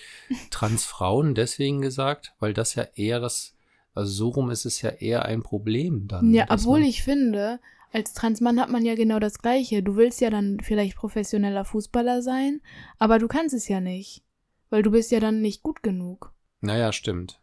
[0.50, 3.54] Transfrauen deswegen gesagt, weil das ja eher das,
[3.94, 6.32] also so rum ist es ja eher ein Problem dann.
[6.32, 7.60] Ja, obwohl ich finde,
[7.92, 9.82] als Transmann hat man ja genau das Gleiche.
[9.82, 12.60] Du willst ja dann vielleicht professioneller Fußballer sein,
[12.98, 14.22] aber du kannst es ja nicht,
[14.70, 16.32] weil du bist ja dann nicht gut genug.
[16.60, 17.40] Naja, stimmt.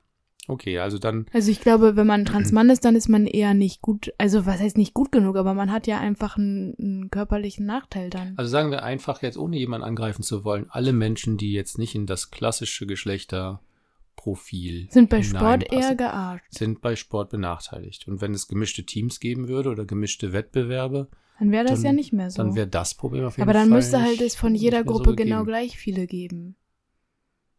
[0.47, 3.81] Okay, also dann, Also ich glaube, wenn man Transmann ist, dann ist man eher nicht
[3.81, 7.65] gut, also was heißt nicht gut genug, aber man hat ja einfach einen, einen körperlichen
[7.65, 8.33] Nachteil dann.
[8.35, 11.95] also sagen wir einfach jetzt, ohne jemanden angreifen zu wollen, alle Menschen, die jetzt nicht
[11.95, 16.45] in das klassische Geschlechterprofil Sind bei Sport eher gearscht.
[16.49, 18.07] sind bei Sport benachteiligt.
[18.07, 21.07] Und wenn es gemischte Teams geben würde oder gemischte Wettbewerbe,
[21.39, 22.41] Dann wäre das dann- ja nicht mehr so.
[22.43, 24.93] dann wäre das Problem auf jeden aber Fall dann müsste halt es von jeder mehr
[24.93, 26.55] so Gruppe genau gleich viele geben.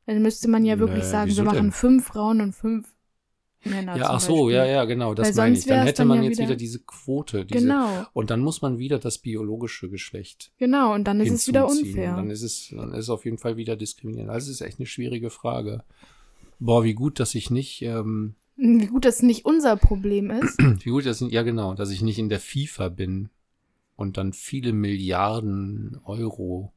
[0.06, 1.72] Dann müsste man ja wirklich Nö, sagen, wir machen denn?
[1.72, 2.88] fünf Frauen und fünf
[3.64, 3.96] Männer.
[3.96, 5.64] Ja, ach so, ja, ja, genau, das Weil meine ich.
[5.64, 7.46] Dann hätte dann man ja jetzt wieder, wieder- diese Quote.
[7.46, 10.94] Diese, Genau, Und dann muss man wieder das biologische Geschlecht genau.
[10.94, 12.16] Und dann ist es wieder unfair.
[12.16, 14.30] Dann ist es, dann ist es auf jeden Fall wieder diskriminierend.
[14.30, 15.82] Also es ist echt eine schwierige Frage.
[16.58, 20.58] Boah, wie gut, dass ich nicht, ähm, Wie gut, dass es nicht unser Problem ist.
[20.84, 23.30] wie gut, dass ja genau, dass ich nicht in der FIFA bin
[23.96, 26.72] und dann viele Milliarden Euro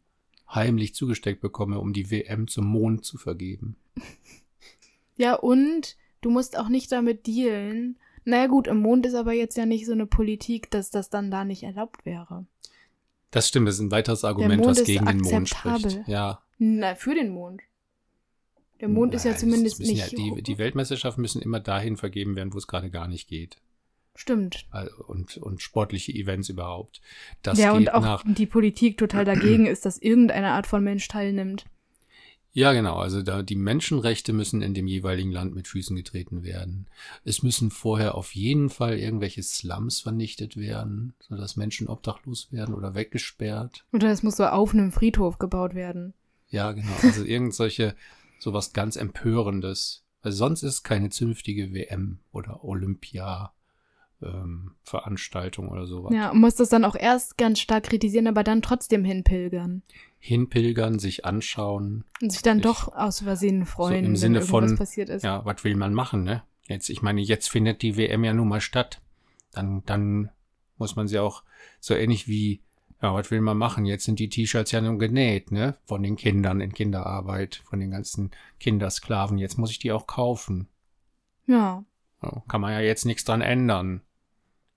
[0.49, 3.75] heimlich zugesteckt bekomme, um die WM zum Mond zu vergeben.
[5.19, 7.97] Ja, und du musst auch nicht damit dealen.
[8.23, 11.31] Naja gut, im Mond ist aber jetzt ja nicht so eine Politik, dass das dann
[11.31, 12.45] da nicht erlaubt wäre.
[13.31, 16.01] Das stimmt, das ist ein weiteres Argument, was gegen den Mond spricht.
[16.07, 16.43] Ja.
[16.59, 17.61] Na, für den Mond.
[18.79, 20.11] Der Mond ist ja zumindest nicht.
[20.11, 23.57] Ja, die, die Weltmeisterschaften müssen immer dahin vergeben werden, wo es gerade gar nicht geht.
[24.17, 24.65] Stimmt.
[25.07, 27.01] Und, und sportliche Events überhaupt.
[27.43, 28.23] Das ja, und auch nach.
[28.25, 31.65] die Politik total dagegen ist, dass irgendeine Art von Mensch teilnimmt.
[32.51, 32.97] Ja, genau.
[32.97, 36.87] Also da die Menschenrechte müssen in dem jeweiligen Land mit Füßen getreten werden.
[37.23, 42.95] Es müssen vorher auf jeden Fall irgendwelche Slums vernichtet werden, sodass Menschen obdachlos werden oder
[42.95, 43.85] weggesperrt.
[43.93, 46.15] Oder es muss so auf einem Friedhof gebaut werden.
[46.49, 46.93] Ja, genau.
[47.03, 47.95] Also irgend solche,
[48.39, 50.03] sowas ganz Empörendes.
[50.23, 53.53] Weil sonst ist keine zünftige WM oder Olympia.
[54.21, 56.11] Ähm, Veranstaltung oder sowas.
[56.11, 59.83] Ja, und muss das dann auch erst ganz stark kritisieren, aber dann trotzdem hinpilgern.
[60.17, 62.03] Hinpilgern, sich anschauen.
[62.21, 65.23] Und sich dann Ich- doch aus Versehen freuen, im wenn Sinne irgendwas von, passiert ist.
[65.23, 66.41] Ja, was will man machen, ne?
[66.67, 69.01] Jetzt, ich meine, jetzt findet die WM ja nun mal statt.
[69.51, 70.31] Dann, dann
[70.77, 71.43] muss man sie auch
[71.79, 72.61] so ähnlich wie,
[73.03, 73.85] ja, was will man machen?
[73.85, 75.77] Jetzt sind die T-Shirts ja nun genäht, ne?
[75.85, 79.37] Von den Kindern in Kinderarbeit, von den ganzen Kindersklaven.
[79.37, 80.67] Jetzt muss ich die auch kaufen.
[81.45, 81.85] Ja,
[82.47, 84.01] kann man ja jetzt nichts dran ändern.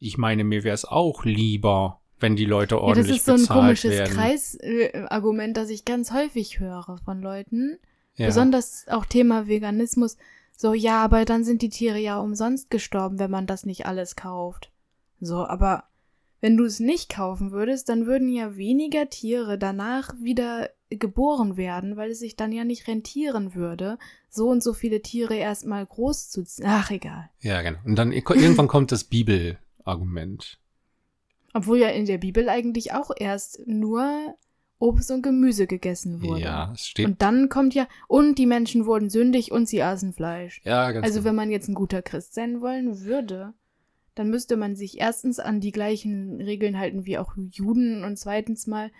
[0.00, 3.32] Ich meine, mir wäre es auch lieber, wenn die Leute Ja, das ordentlich ist so
[3.32, 4.14] ein bezahlt komisches werden.
[4.14, 7.78] Kreisargument, das ich ganz häufig höre von Leuten.
[8.16, 8.26] ja.
[8.26, 10.16] Besonders auch Thema Veganismus.
[10.56, 14.16] So, ja, aber dann sind die Tiere ja umsonst gestorben, wenn man das nicht alles
[14.16, 14.70] kauft.
[15.20, 15.84] So, aber
[16.40, 21.96] wenn du es nicht kaufen würdest, dann würden ja weniger Tiere danach wieder geboren werden,
[21.96, 23.98] weil es sich dann ja nicht rentieren würde,
[24.28, 26.66] so und so viele Tiere erstmal groß zu ziehen.
[26.66, 27.30] Ach, egal.
[27.40, 27.78] Ja, genau.
[27.84, 29.04] Und dann irgendwann kommt das
[29.84, 30.58] Bibelargument.
[31.52, 34.34] Obwohl ja in der Bibel eigentlich auch erst nur
[34.78, 36.40] Obst und Gemüse gegessen wurde.
[36.40, 37.06] Ja, es steht.
[37.06, 40.60] Und dann kommt ja, und die Menschen wurden sündig und sie aßen Fleisch.
[40.64, 41.28] ja, ganz Also genau.
[41.28, 43.52] wenn man jetzt ein guter Christ sein wollen würde,
[44.14, 48.66] dann müsste man sich erstens an die gleichen Regeln halten wie auch Juden und zweitens
[48.66, 48.90] mal,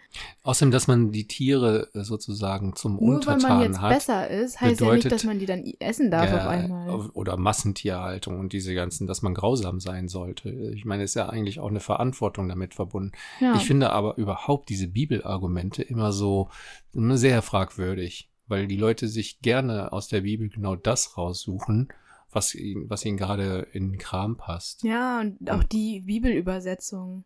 [0.43, 3.91] Außerdem, dass man die Tiere äh, sozusagen zum nur weil Untertan man jetzt hat.
[3.93, 7.11] besser ist, heißt ja bedeutet- nicht, dass man die dann essen darf auf einmal.
[7.13, 10.51] Oder Massentierhaltung und diese ganzen, dass man grausam sein sollte.
[10.51, 13.13] Ich meine, es ist ja eigentlich auch eine Verantwortung damit verbunden.
[13.41, 13.55] Ja.
[13.57, 16.49] Ich finde aber überhaupt diese Bibelargumente immer so
[16.93, 21.89] sehr fragwürdig, weil die Leute sich gerne aus der Bibel genau das raussuchen,
[22.33, 24.83] was ihnen, was ihnen gerade in den Kram passt.
[24.85, 27.24] ja, und auch die Bibelübersetzung.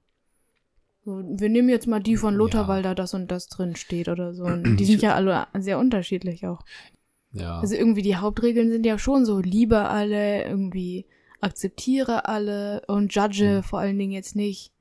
[1.04, 2.68] So, wir nehmen jetzt mal die von Lothar, Ja.
[2.68, 4.44] weil da das und das drin steht oder so.
[4.44, 6.62] Und die sind ja alle sehr unterschiedlich auch.
[7.32, 7.58] Ja.
[7.58, 11.06] Also irgendwie die Hauptregeln sind ja schon so, liebe alle, irgendwie
[11.40, 13.62] akzeptiere alle und judge Mhm.
[13.64, 14.72] vor allen Dingen jetzt nicht.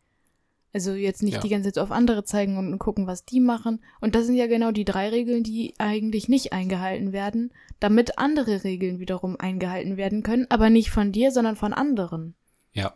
[0.74, 1.40] Also jetzt nicht Ja.
[1.42, 3.80] die ganze Zeit auf andere zeigen und gucken, was die machen.
[4.02, 8.64] Und das sind ja genau die drei Regeln, die eigentlich nicht eingehalten werden, damit andere
[8.64, 12.34] Regeln wiederum eingehalten werden können, aber nicht von dir, sondern von anderen.
[12.74, 12.94] ja.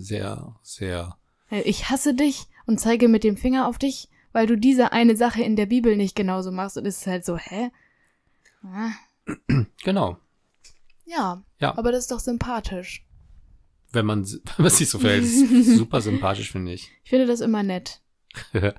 [0.00, 1.16] Sehr, sehr.
[1.50, 5.16] Äh, Ich hasse dich und zeige mit dem Finger auf dich, weil du diese eine
[5.16, 7.70] Sache in der Bibel nicht genauso machst und es ist halt so, hä?
[8.62, 8.92] Ah,
[9.84, 10.18] Genau.
[11.04, 11.76] Ja, Ja.
[11.76, 13.04] aber das ist doch sympathisch.
[13.92, 16.90] Wenn man, wenn man sich so verhält, ist super sympathisch, finde ich.
[17.04, 18.00] Ich finde das immer nett.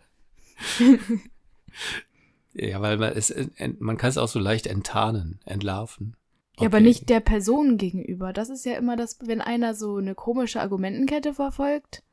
[2.54, 6.16] Ja, weil man, es, ent- man kann es auch so leicht enttarnen, entlarven.
[6.60, 6.88] Ja, aber Okay.
[6.88, 8.34] nicht der Person gegenüber.
[8.34, 12.04] Das ist ja immer das, wenn einer so eine komische Argumentenkette verfolgt.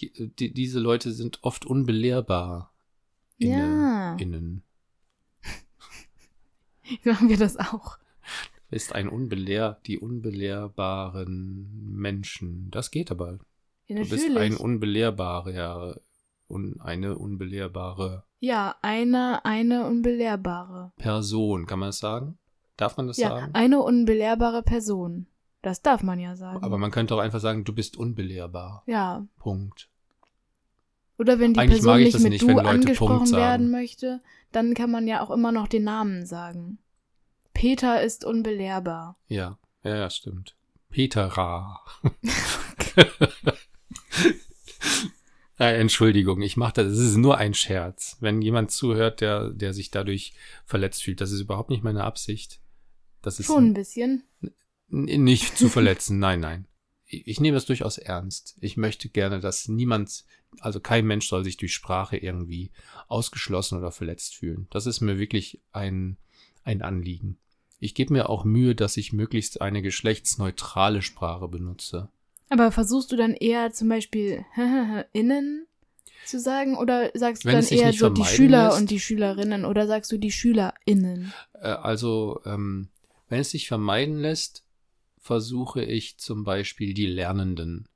[0.00, 2.72] Die, diese Leute sind oft unbelehrbar.
[3.38, 4.16] Inne, Ja.
[4.16, 4.62] Innen.
[7.04, 7.98] Machen wir das auch.
[8.70, 12.70] Ist ein unbelehr, die unbelehrbaren Menschen.
[12.70, 13.38] Das geht aber.
[13.86, 16.00] Ja, Du bist ein unbelehrbarer,
[16.48, 20.92] un, eine unbelehrbare ja, eine, eine unbelehrbare.
[20.96, 22.38] Person, kann man das sagen?
[22.76, 23.50] Darf man das Ja, sagen?
[23.54, 25.26] eine unbelehrbare Person.
[25.60, 26.62] Das darf man ja sagen.
[26.62, 28.84] Aber man könnte auch einfach sagen, du bist unbelehrbar.
[28.86, 29.26] ja.
[29.38, 29.88] Punkt.
[31.18, 34.20] Oder wenn die Eigentlich Person ich nicht mit nicht, du angesprochen werden möchte,
[34.52, 36.78] dann kann man ja auch immer noch den Namen sagen.
[37.58, 39.18] Peter ist unbelehrbar.
[39.26, 40.54] Ja, ja, ja, stimmt.
[40.90, 41.80] Petera.
[45.60, 46.92] Äh, Entschuldigung, ich mache das.
[46.92, 48.16] Es ist nur ein Scherz.
[48.20, 50.34] Wenn jemand zuhört, der, der sich dadurch
[50.64, 52.60] verletzt fühlt, das ist überhaupt nicht meine Absicht.
[53.22, 54.22] Das ist Schon ein bisschen.
[54.86, 56.68] Nicht zu verletzen, nein, nein.
[57.06, 58.56] Ich ich nehme das durchaus ernst.
[58.60, 60.24] Ich möchte gerne, dass niemand,
[60.60, 62.70] also kein Mensch soll sich durch Sprache irgendwie
[63.08, 64.68] ausgeschlossen oder verletzt fühlen.
[64.70, 66.18] Das ist mir wirklich ein,
[66.62, 67.36] ein Anliegen.
[67.78, 72.08] Ich gebe mir auch Mühe, dass ich möglichst eine geschlechtsneutrale Sprache benutze.
[72.48, 74.44] Aber versuchst du dann eher zum Beispiel
[75.12, 75.66] innen
[76.24, 78.80] zu sagen oder sagst du Wenn dann eher so die Schüler lässt.
[78.80, 81.32] und die Schülerinnen oder sagst du die SchülerInnen?
[81.54, 82.88] Äh, also, ähm,
[83.28, 84.64] wenn es sich vermeiden lässt,
[85.18, 87.88] versuche ich zum Beispiel die Lernenden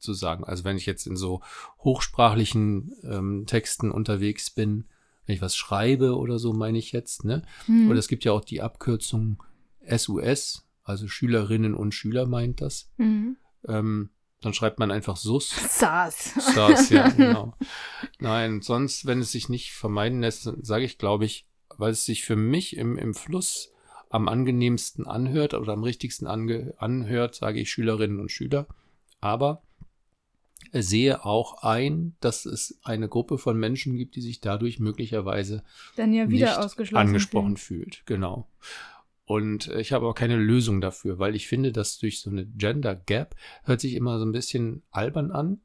[0.00, 0.42] sagen.
[0.42, 1.42] Also wenn ich jetzt in so
[1.78, 4.88] hochsprachlichen ähm, Texten unterwegs bin,
[5.26, 7.42] wenn ich was schreibe oder so, meine ich jetzt, ne?
[7.66, 7.90] Hm.
[7.90, 9.42] Oder es gibt ja auch die Abkürzung
[9.88, 12.90] SUS, also Schülerinnen und Schüler meint das.
[12.96, 13.36] Mhm.
[13.68, 14.10] Ähm,
[14.40, 15.50] dann schreibt man einfach SUS.
[15.78, 16.34] Saß.
[16.54, 17.54] SUS, ja, genau.
[18.18, 21.46] Nein, sonst, wenn es sich nicht vermeiden lässt, sage ich, glaube ich,
[21.78, 23.70] weil es sich für mich im, im Fluss
[24.10, 28.66] am angenehmsten anhört oder am richtigsten ange, anhört, sage ich Schülerinnen und Schüler.
[29.20, 29.62] Aber
[30.72, 35.62] sehe auch ein, dass es eine Gruppe von Menschen gibt, die sich dadurch möglicherweise
[35.96, 37.06] Dann ja wieder nicht ausgeschlossen.
[37.08, 37.84] angesprochen fühlen.
[37.84, 38.02] fühlt.
[38.06, 38.48] Genau.
[39.24, 42.94] Und ich habe aber keine Lösung dafür, weil ich finde, dass durch so eine Gender
[42.94, 45.60] Gap hört sich immer so ein bisschen albern an.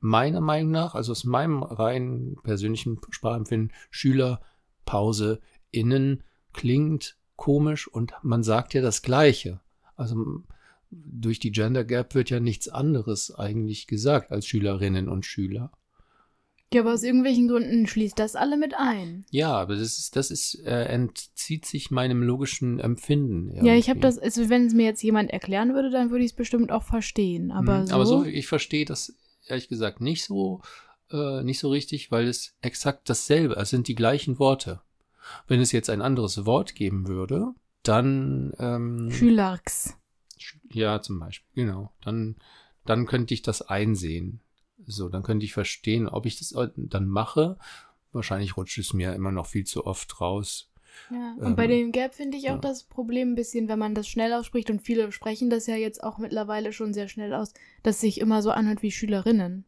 [0.00, 4.40] Meiner Meinung nach, also aus meinem rein persönlichen Sprachempfinden, Schüler,
[4.84, 5.40] Pause,
[5.70, 9.60] innen klingt komisch und man sagt ja das Gleiche.
[9.96, 10.42] Also
[10.90, 15.70] durch die Gender Gap wird ja nichts anderes eigentlich gesagt als Schülerinnen und Schüler.
[16.72, 19.24] Ja, aber aus irgendwelchen Gründen schließt das alle mit ein.
[19.30, 23.50] Ja, aber das ist, das ist, äh, entzieht sich meinem logischen Empfinden.
[23.64, 24.00] Ja, ich habe irgendwie.
[24.00, 26.82] das, also wenn es mir jetzt jemand erklären würde, dann würde ich es bestimmt auch
[26.82, 27.50] verstehen.
[27.52, 27.86] Aber Mhm.
[27.86, 29.14] so, aber so, ich verstehe das
[29.46, 30.60] ehrlich gesagt nicht so,
[31.10, 34.82] äh, nicht so richtig, weil es exakt dasselbe, es sind die gleichen Worte.
[35.46, 39.94] Wenn es jetzt ein anderes Wort geben würde, dann, ähm, Schülerks.
[40.70, 42.36] Ja, zum Beispiel, genau, dann,
[42.84, 44.40] dann könnte ich das einsehen.
[44.86, 47.58] So, dann könnte ich verstehen, ob ich das dann mache.
[48.12, 50.70] Wahrscheinlich rutscht es mir immer noch viel zu oft raus.
[51.10, 51.34] Ja.
[51.38, 52.58] Und Ähm, bei dem Gap finde ich auch ja.
[52.58, 56.02] das Problem ein bisschen, wenn man das schnell ausspricht und viele sprechen das ja jetzt
[56.02, 59.64] auch mittlerweile schon sehr schnell aus, dass sich immer so anhört wie Schülerinnen.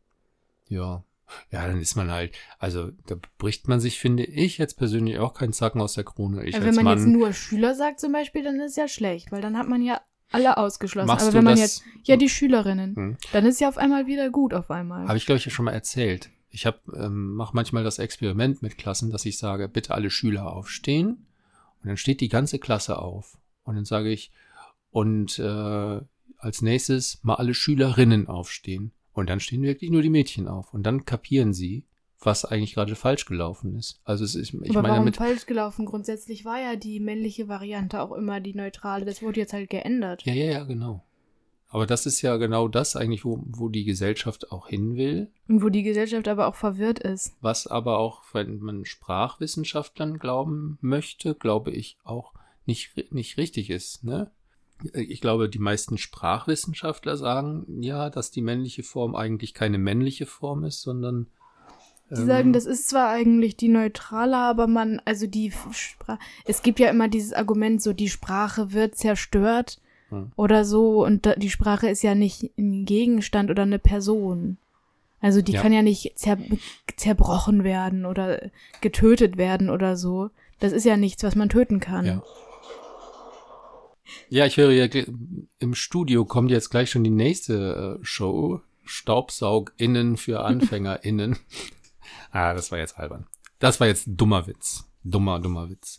[0.69, 1.05] Ja.
[1.53, 5.33] Ja, dann ist man halt, also da bricht man sich, finde ich, jetzt persönlich auch
[5.33, 6.45] keinen Zacken aus der Krone.
[6.45, 9.31] Ich als wenn man Mann, jetzt nur Schüler sagt zum Beispiel, dann ist ja schlecht,
[9.31, 10.01] weil dann hat man ja
[10.31, 11.07] alle ausgeschlossen.
[11.07, 13.17] machst Aber wenn man jetzt, ja, die Schülerinnen, Hm.
[13.33, 15.07] dann ist ja auf einmal wieder gut auf einmal.
[15.09, 16.31] Habe ich, glaube ich, ja schon mal erzählt.
[16.51, 20.53] Ich hab, ähm, mache manchmal das Experiment mit Klassen, dass ich sage, bitte alle Schüler
[20.53, 21.27] aufstehen.
[21.83, 23.39] Und dann steht die ganze Klasse auf.
[23.65, 24.33] Und dann sage ich,
[24.91, 26.01] und äh,
[26.39, 28.93] als nächstes mal alle Schülerinnen aufstehen.
[29.13, 30.73] Und dann stehen wirklich nur die Mädchen auf.
[30.75, 31.85] Und dann kapieren sie,
[32.21, 34.01] was eigentlich gerade falsch gelaufen ist.
[34.05, 35.87] Also es ist, ich Aber meine warum damit, falsch gelaufen?
[35.87, 39.05] Grundsätzlich war ja die männliche Variante auch immer die neutrale.
[39.05, 40.23] Das wurde jetzt halt geändert.
[40.25, 41.03] ja, ja, ja, genau.
[41.73, 45.31] Aber das ist ja genau das eigentlich, wo, wo die Gesellschaft auch hin will.
[45.49, 47.37] Und wo die Gesellschaft aber auch verwirrt ist.
[47.41, 52.35] Was aber auch, wenn man Sprachwissenschaftlern glauben möchte, glaube ich auch
[52.67, 54.03] nicht, nicht richtig ist.
[54.03, 54.33] Ne?
[54.95, 60.65] Ich glaube, die meisten Sprachwissenschaftler sagen ja, dass die männliche Form eigentlich keine männliche Form
[60.65, 61.29] ist, sondern
[62.11, 66.63] Die ähm, sagen, das ist zwar eigentlich die neutrale, aber man, also die Sprache, es
[66.63, 69.81] gibt ja immer dieses Argument, so die Sprache wird zerstört
[70.11, 70.33] Hm.
[70.37, 74.59] oder so und da, die Sprache ist ja nicht ein Gegenstand oder eine Person.
[75.21, 75.63] Also die Ja.
[75.63, 76.39] kann ja nicht zer
[76.97, 78.51] zerbrochen werden oder
[78.81, 80.31] getötet werden oder so.
[80.59, 82.07] Das ist ja nichts, was man töten kann.
[82.07, 82.23] Ja.
[84.29, 84.87] Ja, ich höre ja,
[85.59, 88.61] im Studio kommt jetzt gleich schon die nächste äh, Show.
[88.85, 91.39] StaubsaugInnen für AnfängerInnen.
[92.31, 93.27] Ah, das war jetzt albern.
[93.59, 94.91] Das war jetzt dummer Witz.
[95.05, 95.99] Dummer, dummer Witz.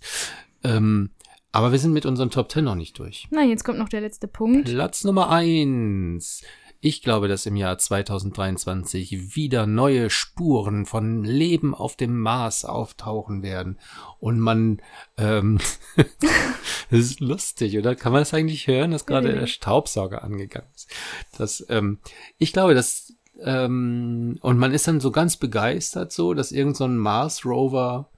[0.64, 1.12] Ähm,
[1.52, 3.28] aber wir sind mit unseren Top 10 noch nicht durch.
[3.30, 4.70] Nein, jetzt kommt noch der letzte Punkt.
[4.70, 6.44] Platz Nummer eins.
[6.84, 13.44] Ich glaube, dass im Jahr 2023 wieder neue Spuren von Leben auf dem Mars auftauchen
[13.44, 13.78] werden.
[14.20, 14.82] Und man,
[15.18, 15.60] ähm,
[15.96, 17.96] das ist lustig, oder?
[17.96, 20.90] Kann man das eigentlich hören, dass gerade der Staubsauger angegangen ist?
[21.38, 22.00] Das, ähm,
[22.40, 26.86] ich glaube, dass, ähm, und man ist dann so ganz begeistert so, dass irgend so
[26.86, 28.10] ein Mars-Rover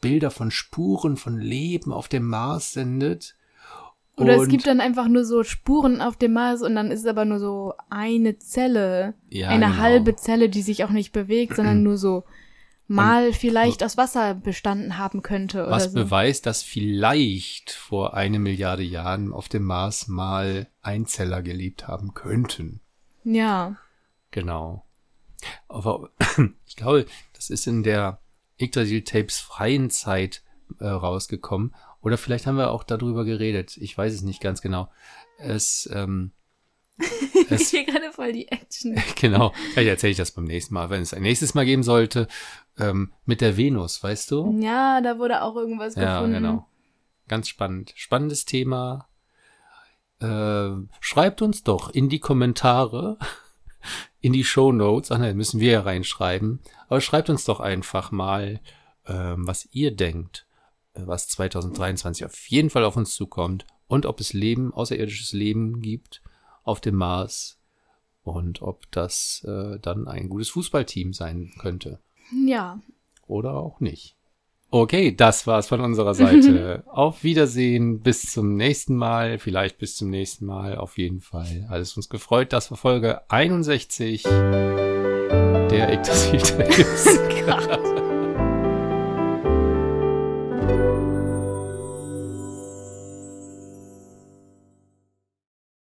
[0.00, 3.34] Bilder von Spuren von Leben auf dem Mars sendet.
[4.16, 7.00] Oder es Und- gibt dann einfach nur so Spuren auf dem Mars und dann ist
[7.00, 9.14] es aber nur so eine Zelle.
[9.28, 9.78] Ja, eine genau.
[9.78, 12.24] halbe Zelle, die sich auch nicht bewegt, sondern nur so
[12.88, 15.92] mal vielleicht aus Wasser bestanden haben könnte Was so.
[15.92, 22.80] beweist, dass vielleicht vor eine Milliarde Jahren auf dem Mars mal Einzeller gelebt haben könnten.
[23.22, 23.76] Ja.
[24.30, 24.84] Genau.
[25.68, 26.10] Aber
[26.66, 28.20] ich glaube, das ist in der
[28.60, 30.42] Yggdrasil Tapes freien Zeit
[30.78, 31.74] äh, rausgekommen.
[32.02, 33.76] Oder vielleicht haben wir auch darüber geredet.
[33.76, 34.90] Ich weiß es nicht ganz genau.
[35.38, 36.32] Es, ähm,
[37.50, 38.94] Ich es sehe gerade voll die Action.
[39.20, 39.52] genau.
[39.72, 42.28] Vielleicht erzähle ich das beim nächsten Mal, wenn es ein nächstes Mal geben sollte.
[42.78, 44.58] Ähm, mit der Venus, weißt du?
[44.60, 46.34] Ja, da wurde auch irgendwas Ja, gefunden.
[46.42, 46.66] genau.
[47.28, 47.92] Ganz spannend.
[47.96, 49.08] Spannendes Thema.
[50.20, 50.70] Äh,
[51.00, 53.18] schreibt uns doch in die Kommentare,
[54.20, 55.10] in die Show Notes.
[55.10, 56.60] Ach nein, müssen wir ja reinschreiben.
[56.88, 58.60] Aber schreibt uns doch einfach mal,
[59.06, 60.46] ähm, was ihr denkt,
[60.94, 65.80] äh, was 2023 auf jeden Fall auf uns zukommt und ob es Leben, außerirdisches Leben
[65.80, 66.22] gibt
[66.62, 67.58] auf dem Mars
[68.22, 72.00] und ob das äh, dann ein gutes Fußballteam sein könnte.
[72.46, 72.80] Ja.
[73.26, 74.16] Oder auch nicht.
[74.72, 76.84] Okay, das war's von unserer Seite.
[76.92, 81.66] Auf Wiedersehen, bis zum nächsten Mal, vielleicht bis zum nächsten Mal, auf jeden Fall.
[81.68, 87.18] Alles uns gefreut, das war Folge 61 der Ektasivtipps.